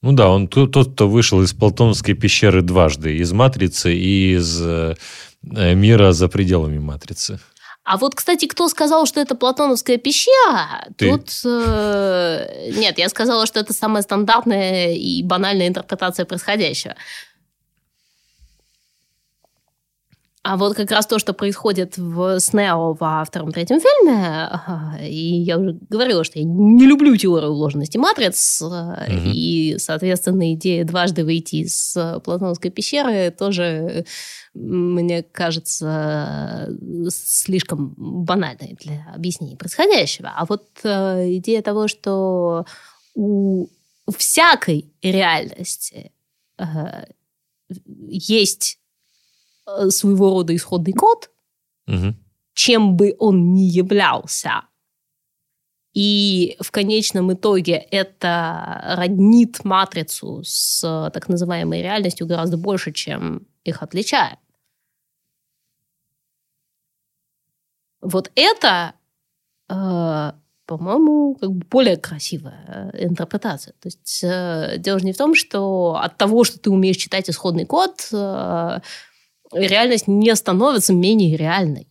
Ну 0.03 0.13
да, 0.13 0.31
он 0.31 0.49
тот, 0.49 0.93
кто 0.93 1.09
вышел 1.09 1.43
из 1.43 1.53
Платоновской 1.53 2.15
пещеры 2.15 2.63
дважды, 2.63 3.17
из 3.17 3.33
Матрицы 3.33 3.95
и 3.95 4.35
из 4.35 4.61
э, 4.61 4.95
мира 5.43 6.13
за 6.13 6.29
пределами 6.29 6.79
Матрицы. 6.79 7.41
А 7.89 7.97
вот, 7.97 8.15
кстати, 8.15 8.45
кто 8.45 8.69
сказал, 8.69 9.07
что 9.07 9.19
это 9.19 9.35
платоновская 9.35 9.97
пещера? 9.97 10.87
Ты? 10.99 11.11
Тут 11.11 11.31
э, 11.47 12.71
нет, 12.77 12.99
я 12.99 13.09
сказала, 13.09 13.47
что 13.47 13.61
это 13.61 13.73
самая 13.73 14.03
стандартная 14.03 14.93
и 14.93 15.23
банальная 15.23 15.69
интерпретация 15.69 16.27
происходящего. 16.27 16.97
А 20.43 20.59
вот 20.59 20.77
как 20.77 20.91
раз 20.91 21.07
то, 21.07 21.19
что 21.19 21.33
происходит 21.33 21.97
в 21.97 22.39
Снео 22.41 22.93
во 22.93 23.25
втором-третьем 23.25 23.81
фильме, 23.81 24.51
и 25.09 25.41
я 25.41 25.59
уже 25.59 25.79
говорила, 25.89 26.25
что 26.25 26.39
я 26.39 26.45
не 26.45 26.87
люблю 26.87 27.17
теорию 27.17 27.51
уложенности 27.51 27.97
матриц, 27.97 28.61
угу. 28.61 28.75
и, 29.25 29.77
соответственно, 29.79 30.53
идея 30.53 30.85
дважды 30.85 31.25
выйти 31.25 31.57
из 31.57 31.97
Платоновской 32.23 32.71
пещеры 32.71 33.31
тоже, 33.31 34.05
мне 34.61 35.23
кажется, 35.23 36.69
слишком 37.11 37.95
банальной 37.97 38.77
для 38.81 39.07
объяснения 39.15 39.57
происходящего. 39.57 40.33
А 40.37 40.45
вот 40.47 40.69
э, 40.83 41.37
идея 41.37 41.63
того, 41.63 41.89
что 41.89 42.67
у 43.15 43.67
всякой 44.17 44.93
реальности 45.03 46.13
э, 46.59 47.05
есть 48.09 48.79
Э, 49.69 49.91
своего 49.91 50.31
рода 50.31 50.55
исходный 50.55 50.93
код, 50.93 51.31
угу. 51.87 52.15
чем 52.55 52.97
бы 52.97 53.15
он 53.19 53.53
ни 53.53 53.63
являлся. 53.63 54.63
И 55.93 56.57
в 56.61 56.71
конечном 56.71 57.33
итоге 57.33 57.75
это 57.75 58.95
роднит 58.97 59.65
матрицу 59.65 60.43
с 60.45 61.11
так 61.13 61.29
называемой 61.29 61.83
реальностью 61.83 62.27
гораздо 62.27 62.57
больше, 62.57 62.93
чем 62.93 63.47
их 63.65 63.83
отличает. 63.83 64.39
Вот 68.01 68.31
это, 68.35 68.93
э, 69.69 70.33
по-моему, 70.67 71.37
как 71.41 71.51
бы 71.51 71.67
более 71.71 71.97
красивая 71.97 72.91
интерпретация. 72.95 73.75
То 73.81 73.87
есть 73.89 74.21
э, 74.23 74.77
дело 74.79 74.99
же 74.99 75.05
не 75.07 75.13
в 75.13 75.17
том, 75.17 75.35
что 75.35 75.99
от 76.01 76.17
того, 76.17 76.45
что 76.45 76.59
ты 76.59 76.71
умеешь 76.71 76.97
читать 76.97 77.29
исходный 77.29 77.65
код, 77.65 78.09
э, 78.13 78.81
реальность 79.53 80.09
не 80.09 80.35
становится 80.37 80.93
менее 80.93 81.37
реальной. 81.37 81.89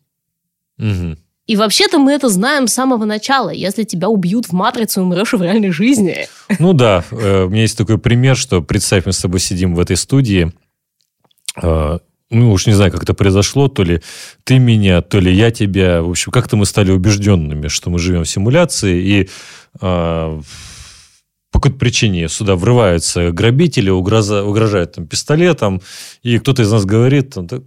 Угу. 0.78 1.18
И 1.47 1.55
вообще-то 1.55 1.97
мы 1.97 2.12
это 2.12 2.28
знаем 2.28 2.68
с 2.68 2.74
самого 2.74 3.05
начала. 3.05 3.49
Если 3.49 3.84
тебя 3.84 4.10
убьют 4.10 4.47
в 4.47 4.51
матрицу, 4.51 5.01
умрешь 5.01 5.32
в 5.32 5.41
реальной 5.41 5.72
жизни. 5.72 6.28
Ну 6.60 6.74
да, 6.74 7.05
э, 7.10 7.45
у 7.45 7.49
меня 7.49 7.62
есть 7.62 7.78
такой 7.78 7.97
пример, 7.97 8.36
что 8.36 8.62
представь, 8.62 9.05
мы 9.05 9.14
с 9.14 9.22
тобой 9.22 9.39
сидим 9.39 9.74
в 9.74 9.80
этой 9.80 9.95
студии, 9.95 10.51
э, 11.62 11.99
ну 12.30 12.51
уж 12.51 12.67
не 12.67 12.73
знаю, 12.73 12.91
как 12.91 13.03
это 13.03 13.13
произошло, 13.13 13.67
то 13.67 13.84
ли 13.84 14.01
ты 14.43 14.59
меня, 14.59 15.01
то 15.01 15.19
ли 15.19 15.34
я 15.34 15.51
тебя. 15.51 16.01
В 16.01 16.09
общем, 16.09 16.32
как-то 16.32 16.57
мы 16.57 16.65
стали 16.65 16.91
убежденными, 16.91 17.67
что 17.67 17.89
мы 17.89 17.99
живем 17.99 18.23
в 18.23 18.30
симуляции, 18.30 19.01
и 19.01 19.30
э, 19.82 20.41
по 21.51 21.59
какой-то 21.59 21.78
причине 21.78 22.28
сюда 22.28 22.55
врываются 22.55 23.32
грабители, 23.32 23.89
угроза, 23.89 24.43
угрожают 24.43 24.93
там 24.93 25.07
пистолетом, 25.07 25.82
и 26.21 26.38
кто-то 26.39 26.63
из 26.63 26.71
нас 26.71 26.86
говорит, 26.86 27.34
да, 27.36 27.61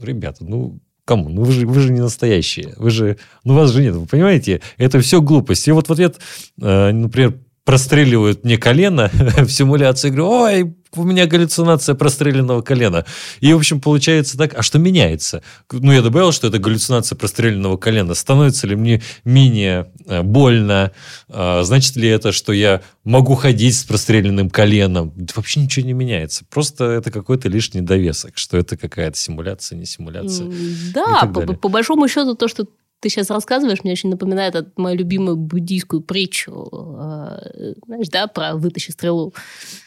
ребята, 0.00 0.44
ну, 0.44 0.80
кому? 1.04 1.28
Ну, 1.28 1.44
вы 1.44 1.52
же, 1.52 1.66
вы 1.66 1.80
же 1.80 1.92
не 1.92 2.00
настоящие. 2.00 2.74
Вы 2.76 2.90
же, 2.90 3.16
ну, 3.44 3.54
вас 3.54 3.70
же 3.70 3.82
нет. 3.82 3.94
Вы 3.94 4.06
понимаете? 4.06 4.60
Это 4.76 5.00
все 5.00 5.22
глупость. 5.22 5.68
И 5.68 5.72
вот 5.72 5.88
в 5.88 5.92
ответ, 5.92 6.18
э, 6.60 6.92
например, 6.92 7.38
простреливают 7.66 8.44
мне 8.44 8.56
колено 8.56 9.10
в 9.38 9.50
симуляции. 9.50 10.08
Говорю, 10.08 10.28
ой, 10.28 10.76
у 10.94 11.02
меня 11.02 11.26
галлюцинация 11.26 11.96
простреленного 11.96 12.62
колена. 12.62 13.04
И, 13.40 13.52
в 13.52 13.56
общем, 13.56 13.80
получается 13.80 14.38
так, 14.38 14.56
а 14.56 14.62
что 14.62 14.78
меняется? 14.78 15.42
Ну, 15.72 15.92
я 15.92 16.00
добавил, 16.00 16.30
что 16.30 16.46
это 16.46 16.60
галлюцинация 16.60 17.16
простреленного 17.16 17.76
колена. 17.76 18.14
Становится 18.14 18.68
ли 18.68 18.76
мне 18.76 19.02
менее 19.24 19.90
э, 20.06 20.22
больно? 20.22 20.92
А, 21.28 21.64
значит 21.64 21.96
ли 21.96 22.08
это, 22.08 22.30
что 22.30 22.52
я 22.52 22.82
могу 23.02 23.34
ходить 23.34 23.76
с 23.76 23.82
простреленным 23.82 24.48
коленом? 24.48 25.12
Вообще 25.34 25.60
ничего 25.60 25.84
не 25.84 25.92
меняется. 25.92 26.44
Просто 26.48 26.84
это 26.84 27.10
какой-то 27.10 27.48
лишний 27.48 27.80
довесок, 27.80 28.38
что 28.38 28.56
это 28.56 28.76
какая-то 28.76 29.18
симуляция, 29.18 29.76
не 29.76 29.86
симуляция. 29.86 30.52
Да, 30.94 31.26
по, 31.26 31.40
по 31.40 31.68
большому 31.68 32.06
счету 32.06 32.36
то, 32.36 32.46
что 32.46 32.68
ты 33.00 33.08
сейчас 33.08 33.30
рассказываешь, 33.30 33.84
мне 33.84 33.92
очень 33.92 34.10
напоминает 34.10 34.76
мою 34.78 34.96
любимую 34.96 35.36
буддийскую 35.36 36.00
притчу, 36.02 36.68
э, 36.72 37.74
знаешь, 37.86 38.08
да, 38.08 38.26
про 38.26 38.56
«вытащи 38.56 38.90
стрелу». 38.90 39.34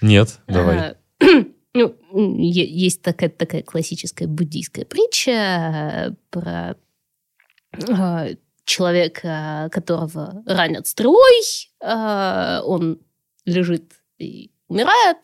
Нет, 0.01 0.39
давай. 0.47 0.95
Ну, 1.75 1.95
есть 2.11 3.03
такая, 3.03 3.29
такая 3.29 3.61
классическая 3.61 4.25
буддийская 4.25 4.85
притча 4.85 5.31
э, 5.31 6.11
про 6.31 6.75
э, 7.73 8.35
человека, 8.65 9.69
которого 9.71 10.41
ранят 10.47 10.87
стрелой, 10.87 11.69
он 11.79 12.99
лежит 13.45 13.93
и 14.17 14.51
умирает, 14.67 15.17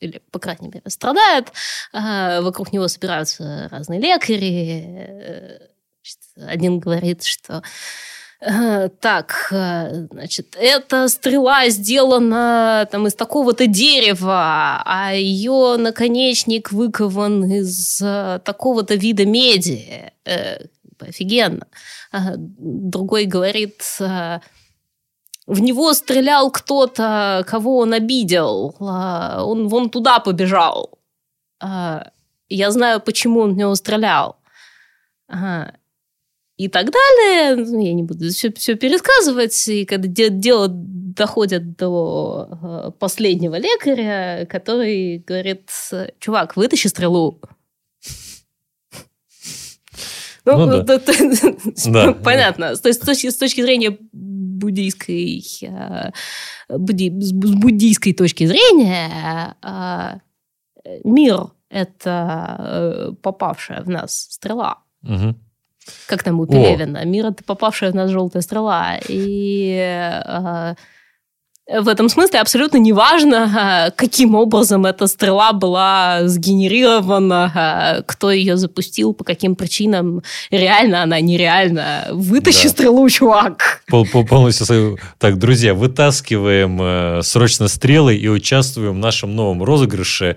или, 0.00 0.22
по 0.30 0.38
крайней 0.38 0.68
мере, 0.68 0.82
страдает. 0.86 1.52
Вокруг 1.92 2.72
него 2.72 2.88
собираются 2.88 3.68
разные 3.70 4.00
лекари, 4.00 5.71
один 6.36 6.78
говорит, 6.78 7.22
что 7.24 7.62
э, 8.40 8.88
так, 9.00 9.48
э, 9.50 10.06
значит, 10.10 10.56
эта 10.58 11.08
стрела 11.08 11.68
сделана 11.68 12.88
там 12.90 13.06
из 13.06 13.14
такого-то 13.14 13.66
дерева, 13.66 14.82
а 14.84 15.12
ее 15.14 15.76
наконечник 15.78 16.72
выкован 16.72 17.44
из 17.44 18.00
э, 18.00 18.40
такого-то 18.44 18.94
вида 18.94 19.26
меди. 19.26 20.12
Офигенно. 20.98 21.66
Другой 22.12 23.24
говорит, 23.24 23.82
в 23.98 24.40
него 25.48 25.92
стрелял 25.94 26.48
кто-то, 26.52 27.44
кого 27.48 27.78
он 27.78 27.92
обидел. 27.92 28.76
Он 28.78 29.66
вон 29.66 29.90
туда 29.90 30.20
побежал. 30.20 30.96
Я 31.60 32.70
знаю, 32.70 33.00
почему 33.00 33.40
он 33.40 33.54
в 33.54 33.56
него 33.56 33.74
стрелял 33.74 34.36
и 36.64 36.68
так 36.68 36.90
далее. 36.90 37.56
Ну, 37.56 37.80
я 37.80 37.92
не 37.92 38.02
буду 38.02 38.28
все, 38.30 38.52
все 38.52 38.74
пересказывать. 38.74 39.68
И 39.68 39.84
когда 39.84 40.28
дело 40.28 40.68
доходит 40.68 41.76
до 41.76 42.48
э, 42.50 42.90
последнего 42.98 43.58
лекаря, 43.58 44.46
который 44.46 45.18
говорит, 45.18 45.70
чувак, 46.18 46.56
вытащи 46.56 46.88
стрелу. 46.88 47.40
Ну, 50.44 50.66
ну 50.66 50.82
да. 50.82 51.00
да. 51.86 52.12
понятно. 52.14 52.74
То 52.76 52.88
есть 52.88 53.02
с 53.02 53.06
точки, 53.06 53.30
с 53.30 53.36
точки 53.36 53.60
зрения 53.60 53.96
буддийской, 54.12 55.44
э, 55.62 56.10
будди, 56.68 57.10
с 57.20 57.32
буддийской 57.32 58.12
точки 58.12 58.46
зрения, 58.46 59.56
э, 59.62 60.98
мир– 61.04 61.52
это 61.68 63.16
попавшая 63.22 63.82
в 63.82 63.88
нас 63.88 64.28
стрела. 64.30 64.78
Угу 65.04 65.36
как 66.06 66.22
там 66.22 66.40
у 66.40 66.46
Пелевина, 66.46 67.04
мир 67.04 67.26
это 67.26 67.42
попавшая 67.44 67.92
в 67.92 67.94
нас 67.94 68.10
желтая 68.10 68.42
стрела. 68.42 68.98
И 69.08 69.76
э, 69.76 70.74
в 71.68 71.88
этом 71.88 72.08
смысле 72.08 72.40
абсолютно 72.40 72.78
неважно, 72.78 73.92
каким 73.96 74.34
образом 74.34 74.84
эта 74.84 75.06
стрела 75.06 75.52
была 75.52 76.26
сгенерирована, 76.26 78.04
кто 78.06 78.30
ее 78.30 78.56
запустил, 78.56 79.14
по 79.14 79.24
каким 79.24 79.54
причинам, 79.54 80.22
реально 80.50 81.02
она 81.02 81.20
нереально. 81.20 82.08
Вытащи 82.10 82.64
да. 82.64 82.68
стрелу, 82.70 83.08
чувак. 83.08 83.82
Пол, 83.86 84.06
пол, 84.06 84.26
полностью. 84.26 84.98
Так, 85.18 85.38
друзья, 85.38 85.72
вытаскиваем 85.74 86.78
э, 86.82 87.22
срочно 87.22 87.68
стрелы 87.68 88.16
и 88.16 88.28
участвуем 88.28 88.94
в 88.94 88.98
нашем 88.98 89.34
новом 89.36 89.62
розыгрыше. 89.62 90.36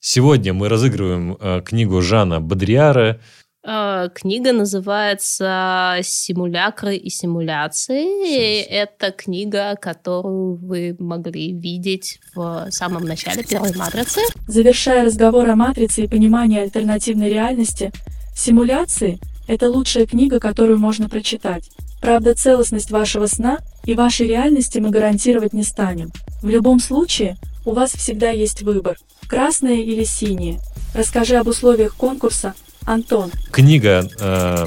Сегодня 0.00 0.54
мы 0.54 0.68
разыгрываем 0.68 1.36
э, 1.40 1.60
книгу 1.64 2.00
Жана 2.00 2.40
Бодриара 2.40 3.20
книга 3.64 4.52
называется 4.52 6.00
«Симулякры 6.02 6.96
и 6.96 7.08
симуляции». 7.10 8.60
Это 8.60 9.12
книга, 9.12 9.76
которую 9.80 10.56
вы 10.56 10.96
могли 10.98 11.52
видеть 11.52 12.18
в 12.34 12.66
самом 12.70 13.04
начале 13.04 13.44
первой 13.44 13.72
«Матрицы». 13.76 14.20
Завершая 14.48 15.04
разговор 15.04 15.48
о 15.48 15.54
«Матрице» 15.54 16.02
и 16.02 16.08
понимании 16.08 16.58
альтернативной 16.58 17.28
реальности, 17.28 17.92
«Симуляции»— 18.34 19.20
это 19.46 19.70
лучшая 19.70 20.06
книга, 20.06 20.40
которую 20.40 20.78
можно 20.78 21.08
прочитать. 21.08 21.70
Правда, 22.00 22.34
целостность 22.34 22.90
вашего 22.90 23.26
сна 23.26 23.58
и 23.84 23.94
вашей 23.94 24.26
реальности 24.26 24.78
мы 24.78 24.90
гарантировать 24.90 25.52
не 25.52 25.62
станем. 25.62 26.10
В 26.42 26.48
любом 26.48 26.80
случае, 26.80 27.36
у 27.64 27.70
вас 27.74 27.92
всегда 27.92 28.30
есть 28.30 28.62
выбор– 28.62 28.96
красное 29.28 29.76
или 29.76 30.02
синее. 30.02 30.58
Расскажи 30.96 31.36
об 31.36 31.46
условиях 31.46 31.94
конкурса– 31.94 32.54
Антон. 32.86 33.30
Книга 33.50 34.08
э, 34.18 34.66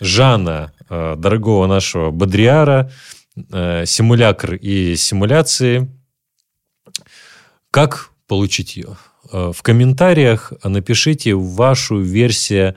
Жана, 0.00 0.72
э, 0.88 1.16
дорогого 1.16 1.66
нашего 1.66 2.10
Бодриара, 2.10 2.90
э, 3.50 3.84
«Симулякр 3.86 4.54
и 4.54 4.96
симуляции». 4.96 5.88
Как 7.70 8.10
получить 8.26 8.76
ее? 8.76 8.96
Э, 9.32 9.52
в 9.54 9.62
комментариях 9.62 10.52
напишите 10.62 11.34
вашу 11.34 12.00
версию 12.00 12.74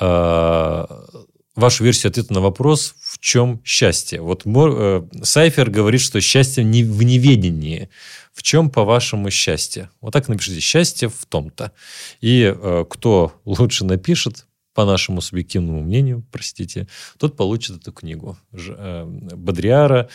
э, 0.00 0.86
вашу 1.56 1.84
версию 1.84 2.10
ответа 2.10 2.34
на 2.34 2.40
вопрос, 2.40 2.94
в 3.00 3.18
чем 3.18 3.60
счастье. 3.64 4.20
Вот 4.20 4.42
э, 4.44 5.02
Сайфер 5.22 5.70
говорит, 5.70 6.00
что 6.00 6.20
счастье 6.20 6.62
не 6.62 6.84
в 6.84 7.02
неведении. 7.02 7.88
В 8.36 8.42
чем, 8.42 8.68
по-вашему, 8.68 9.30
счастье? 9.30 9.88
Вот 10.02 10.12
так 10.12 10.28
напишите. 10.28 10.60
Счастье 10.60 11.08
в 11.08 11.24
том-то. 11.24 11.72
И 12.20 12.54
э, 12.54 12.84
кто 12.88 13.32
лучше 13.46 13.86
напишет, 13.86 14.46
по 14.74 14.84
нашему 14.84 15.22
субъективному 15.22 15.80
мнению, 15.80 16.22
простите, 16.30 16.86
тот 17.18 17.34
получит 17.34 17.78
эту 17.78 17.92
книгу. 17.92 18.36
Э, 18.52 19.06
Бодриара 19.06 20.10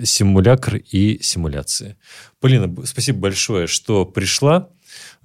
«Симулякр 0.00 0.76
и 0.76 1.18
симуляции». 1.20 1.96
Полина, 2.38 2.72
спасибо 2.86 3.18
большое, 3.18 3.66
что 3.66 4.04
пришла. 4.04 4.68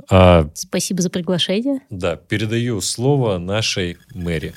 А, 0.09 0.49
спасибо 0.55 1.03
за 1.03 1.11
приглашение. 1.11 1.81
Да, 1.91 2.15
передаю 2.15 2.81
слово 2.81 3.37
нашей 3.37 3.97
мэри. 4.15 4.55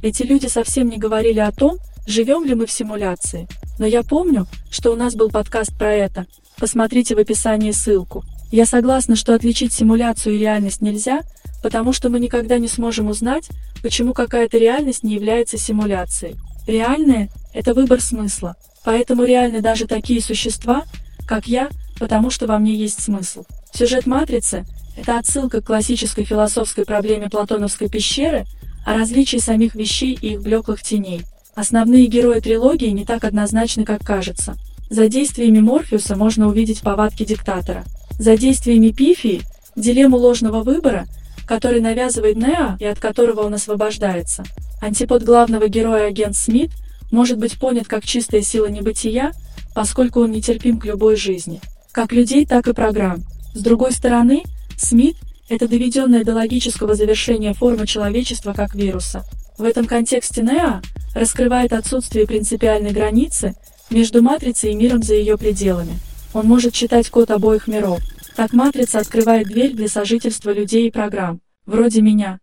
Эти 0.00 0.22
люди 0.22 0.46
совсем 0.46 0.88
не 0.88 0.98
говорили 0.98 1.40
о 1.40 1.50
том, 1.50 1.78
живем 2.06 2.44
ли 2.44 2.54
мы 2.54 2.66
в 2.66 2.70
симуляции. 2.70 3.48
Но 3.78 3.86
я 3.86 4.02
помню, 4.02 4.46
что 4.70 4.92
у 4.92 4.96
нас 4.96 5.14
был 5.14 5.30
подкаст 5.30 5.76
про 5.76 5.92
это. 5.92 6.26
Посмотрите 6.58 7.14
в 7.14 7.18
описании 7.18 7.70
ссылку. 7.70 8.24
Я 8.50 8.66
согласна, 8.66 9.14
что 9.14 9.34
отличить 9.34 9.72
симуляцию 9.72 10.34
и 10.34 10.38
реальность 10.38 10.80
нельзя, 10.80 11.20
потому 11.62 11.92
что 11.92 12.08
мы 12.08 12.18
никогда 12.18 12.58
не 12.58 12.68
сможем 12.68 13.08
узнать, 13.08 13.48
почему 13.82 14.14
какая-то 14.14 14.58
реальность 14.58 15.02
не 15.02 15.14
является 15.14 15.58
симуляцией. 15.58 16.36
Реальное– 16.66 17.28
это 17.54 17.74
выбор 17.74 18.00
смысла, 18.00 18.56
поэтому 18.84 19.24
реальны 19.24 19.60
даже 19.60 19.86
такие 19.86 20.20
существа, 20.20 20.84
как 21.26 21.46
я, 21.46 21.68
потому 21.98 22.30
что 22.30 22.46
во 22.46 22.58
мне 22.58 22.74
есть 22.74 23.02
смысл. 23.02 23.44
Сюжет 23.72 24.06
«Матрицы»– 24.06 24.64
это 24.96 25.18
отсылка 25.18 25.60
к 25.60 25.66
классической 25.66 26.24
философской 26.24 26.84
проблеме 26.84 27.28
Платоновской 27.28 27.88
пещеры 27.88 28.46
о 28.84 28.94
различии 28.94 29.36
самих 29.36 29.74
вещей 29.74 30.18
и 30.20 30.32
их 30.32 30.42
блеклых 30.42 30.82
теней. 30.82 31.22
Основные 31.58 32.06
герои 32.06 32.38
трилогии 32.38 32.86
не 32.86 33.04
так 33.04 33.24
однозначны, 33.24 33.84
как 33.84 34.04
кажется. 34.04 34.56
За 34.90 35.08
действиями 35.08 35.58
Морфеуса 35.58 36.14
можно 36.14 36.46
увидеть 36.46 36.82
повадки 36.82 37.24
диктатора. 37.24 37.82
За 38.16 38.36
действиями 38.36 38.90
Пифии– 38.90 39.42
дилемму 39.74 40.18
ложного 40.18 40.62
выбора– 40.62 41.06
который 41.48 41.80
навязывает 41.80 42.36
Нео 42.36 42.76
и 42.78 42.84
от 42.84 43.00
которого 43.00 43.40
он 43.40 43.54
освобождается. 43.54 44.44
Антипод 44.80 45.24
главного 45.24 45.66
героя 45.68 46.06
агент 46.06 46.36
Смит 46.36 46.70
может 47.10 47.38
быть 47.38 47.58
понят 47.58 47.88
как 47.88 48.04
чистая 48.04 48.42
сила 48.42 48.66
небытия, 48.66 49.32
поскольку 49.74 50.20
он 50.20 50.30
нетерпим 50.30 50.78
к 50.78 50.84
любой 50.84 51.16
жизни, 51.16 51.60
как 51.90 52.12
людей, 52.12 52.46
так 52.46 52.68
и 52.68 52.72
программ. 52.72 53.24
С 53.54 53.62
другой 53.62 53.90
стороны, 53.90 54.44
Смит– 54.76 55.16
это 55.48 55.66
доведенная 55.66 56.22
до 56.22 56.34
логического 56.34 56.94
завершения 56.94 57.52
форма 57.52 57.84
человечества 57.84 58.52
как 58.52 58.76
вируса. 58.76 59.24
В 59.58 59.64
этом 59.64 59.86
контексте 59.86 60.42
Нео 60.42 60.80
раскрывает 61.16 61.72
отсутствие 61.72 62.28
принципиальной 62.28 62.92
границы 62.92 63.56
между 63.90 64.22
матрицей 64.22 64.70
и 64.70 64.76
миром 64.76 65.02
за 65.02 65.14
ее 65.14 65.36
пределами. 65.36 65.98
Он 66.32 66.46
может 66.46 66.74
читать 66.74 67.10
код 67.10 67.32
обоих 67.32 67.66
миров, 67.66 68.00
так 68.36 68.52
матрица 68.52 69.00
открывает 69.00 69.48
дверь 69.48 69.74
для 69.74 69.88
сожительства 69.88 70.52
людей 70.52 70.86
и 70.86 70.92
программ, 70.92 71.40
вроде 71.66 72.02
меня. 72.02 72.38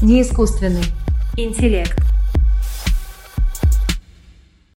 Неискусственный 0.00 0.84
интеллект. 1.36 1.96